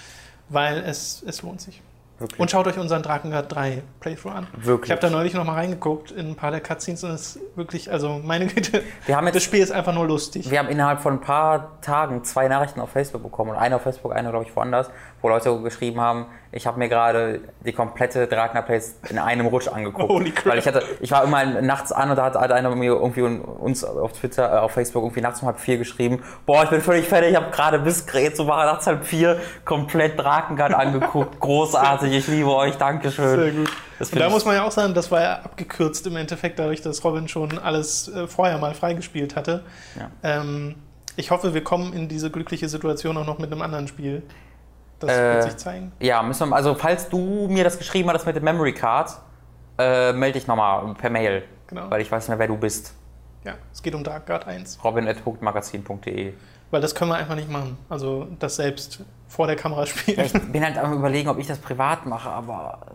[0.48, 1.82] weil es, es lohnt sich.
[2.20, 2.38] Wirklich.
[2.38, 4.46] Und schaut euch unseren Drakengard 3 Playthrough an.
[4.56, 4.86] Wirklich.
[4.88, 7.40] Ich habe da neulich noch mal reingeguckt in ein paar der Cutscenes und es ist
[7.56, 10.48] wirklich, also meine Güte, Wir haben jetzt- das Spiel ist einfach nur lustig.
[10.48, 13.50] Wir haben innerhalb von ein paar Tagen zwei Nachrichten auf Facebook bekommen.
[13.50, 14.90] Und eine auf Facebook, eine, glaube ich, woanders,
[15.22, 16.26] wo Leute geschrieben haben,
[16.56, 20.08] ich habe mir gerade die komplette Dragner Place in einem Rutsch angeguckt.
[20.08, 20.52] Holy crap.
[20.52, 23.82] Weil ich hatte, ich war immer nachts an und da hat, einer mir irgendwie uns
[23.82, 27.06] auf Twitter, äh, auf Facebook irgendwie nachts um halb vier geschrieben, boah, ich bin völlig
[27.06, 31.40] fertig, ich habe gerade bis jetzt so war nachts halb vier komplett Drakengard angeguckt.
[31.40, 33.40] Großartig, ich liebe euch, Dankeschön.
[33.40, 33.70] Sehr gut.
[33.98, 37.02] Und da muss man ja auch sagen, das war ja abgekürzt im Endeffekt, dadurch, dass
[37.02, 39.64] Robin schon alles äh, vorher mal freigespielt hatte.
[39.98, 40.10] Ja.
[40.22, 40.76] Ähm,
[41.16, 44.22] ich hoffe, wir kommen in diese glückliche Situation auch noch mit einem anderen Spiel.
[45.06, 45.92] Das Äh, wird sich zeigen.
[46.00, 49.10] Ja, müssen wir, also falls du mir das geschrieben hast mit dem Memory Card,
[49.78, 51.44] äh, melde dich nochmal per Mail.
[51.66, 51.90] Genau.
[51.90, 52.94] Weil ich weiß nicht mehr, wer du bist.
[53.44, 54.78] Ja, es geht um Dark Guard 1.
[54.84, 56.32] robin.magazin.de
[56.70, 57.76] Weil das können wir einfach nicht machen.
[57.88, 60.18] Also das selbst vor der Kamera spielen.
[60.18, 62.78] ja, Ich bin halt am überlegen, ob ich das privat mache, aber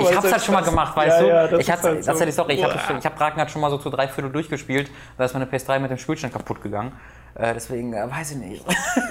[0.00, 1.56] ich hab's halt schon mal das- gemacht, ja, weißt ja, du?
[1.56, 2.10] das ich hatte, halt so.
[2.10, 5.24] tatsächlich, sorry, ich habe ich hab Draken schon mal so zu drei Viertel durchgespielt, da
[5.24, 6.92] ist meine PS3 mit dem Spielstand kaputt gegangen.
[7.34, 8.64] Äh, deswegen äh, weiß ich nicht.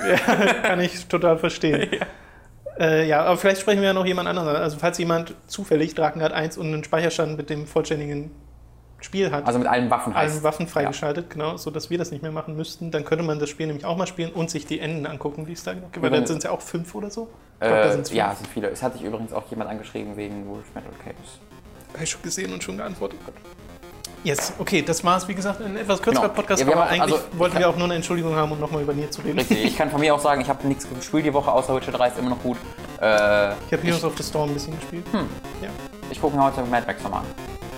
[0.64, 1.90] Kann ich total verstehen.
[2.80, 4.48] Äh, ja, aber vielleicht sprechen wir ja noch jemand anderen.
[4.50, 4.56] an.
[4.56, 8.32] Also falls jemand zufällig Drakengard 1 und einen Speicherstand mit dem vollständigen
[9.00, 10.34] Spiel hat, Also mit allen Waffen heißt.
[10.36, 13.38] allen Waffen freigeschaltet, genau, so dass wir das nicht mehr machen müssten, dann könnte man
[13.40, 16.02] das Spiel nämlich auch mal spielen und sich die Enden angucken, die es da gibt.
[16.02, 17.30] Weil dann sind es ja auch fünf oder so.
[17.56, 18.12] Ich glaub, da Äh, fünf.
[18.12, 18.70] ja, es sind viele.
[18.70, 21.40] Es hat sich übrigens auch jemand angeschrieben wegen Wolf Metal Games.
[21.94, 23.20] Habe ich schon gesehen und schon geantwortet.
[24.24, 26.34] Yes, okay, das war es, wie gesagt, ein etwas kürzerer Genau.
[26.34, 28.52] Podcast, Ja, wir aber auch- eigentlich also, ich wollten wir auch nur eine Entschuldigung haben,
[28.52, 29.38] um nochmal über Nier zu reden.
[29.40, 31.92] Richtig, ich kann von mir auch sagen, ich habe nichts gespielt die Woche, außer Witcher
[31.94, 32.58] 3 ist immer noch gut.
[33.00, 35.06] Äh, Ich habe Heroes of the Storm ein bisschen gespielt.
[35.12, 35.30] Hm.
[35.62, 35.70] Ja,
[36.10, 37.26] ich gucke mir heute Mad Max nochmal an.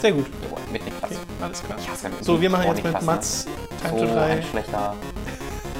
[0.01, 0.25] sehr gut.
[0.43, 1.11] Jawohl, mit Niklas.
[1.11, 1.77] Okay, alles klar.
[1.79, 2.13] Ich hasse ihn.
[2.21, 3.47] So, wir machen Oh, jetzt mit Niklas, Mats
[3.83, 4.21] Time So to 3.
[4.23, 4.93] ein schlechter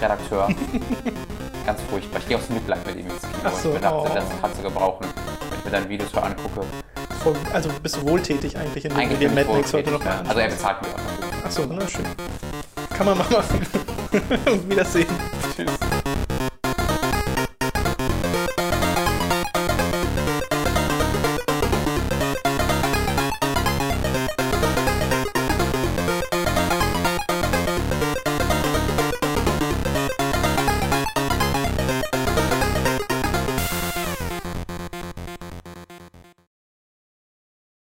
[0.02, 0.48] Redakteur.
[1.66, 2.20] Ganz furchtbar.
[2.20, 3.34] Ich gehe aufs Mitleid mit ihm ins Kino.
[3.46, 4.08] Ach so, ich dachte, oh.
[4.14, 5.06] das kannst du gebrauchen,
[5.50, 6.62] wenn ich mir deine Videos so angucke.
[7.24, 9.92] Voll- Also bist du wohltätig eigentlich, indem Eigentlich du dir bin ich Mad Max heute
[9.92, 10.22] noch ja.
[10.28, 11.46] Also er bezahlt mir auch.
[11.46, 12.06] Achso, na schön.
[12.96, 13.62] kann man mal machen.
[14.70, 15.08] Wiedersehen.
[15.56, 15.99] Tschüss.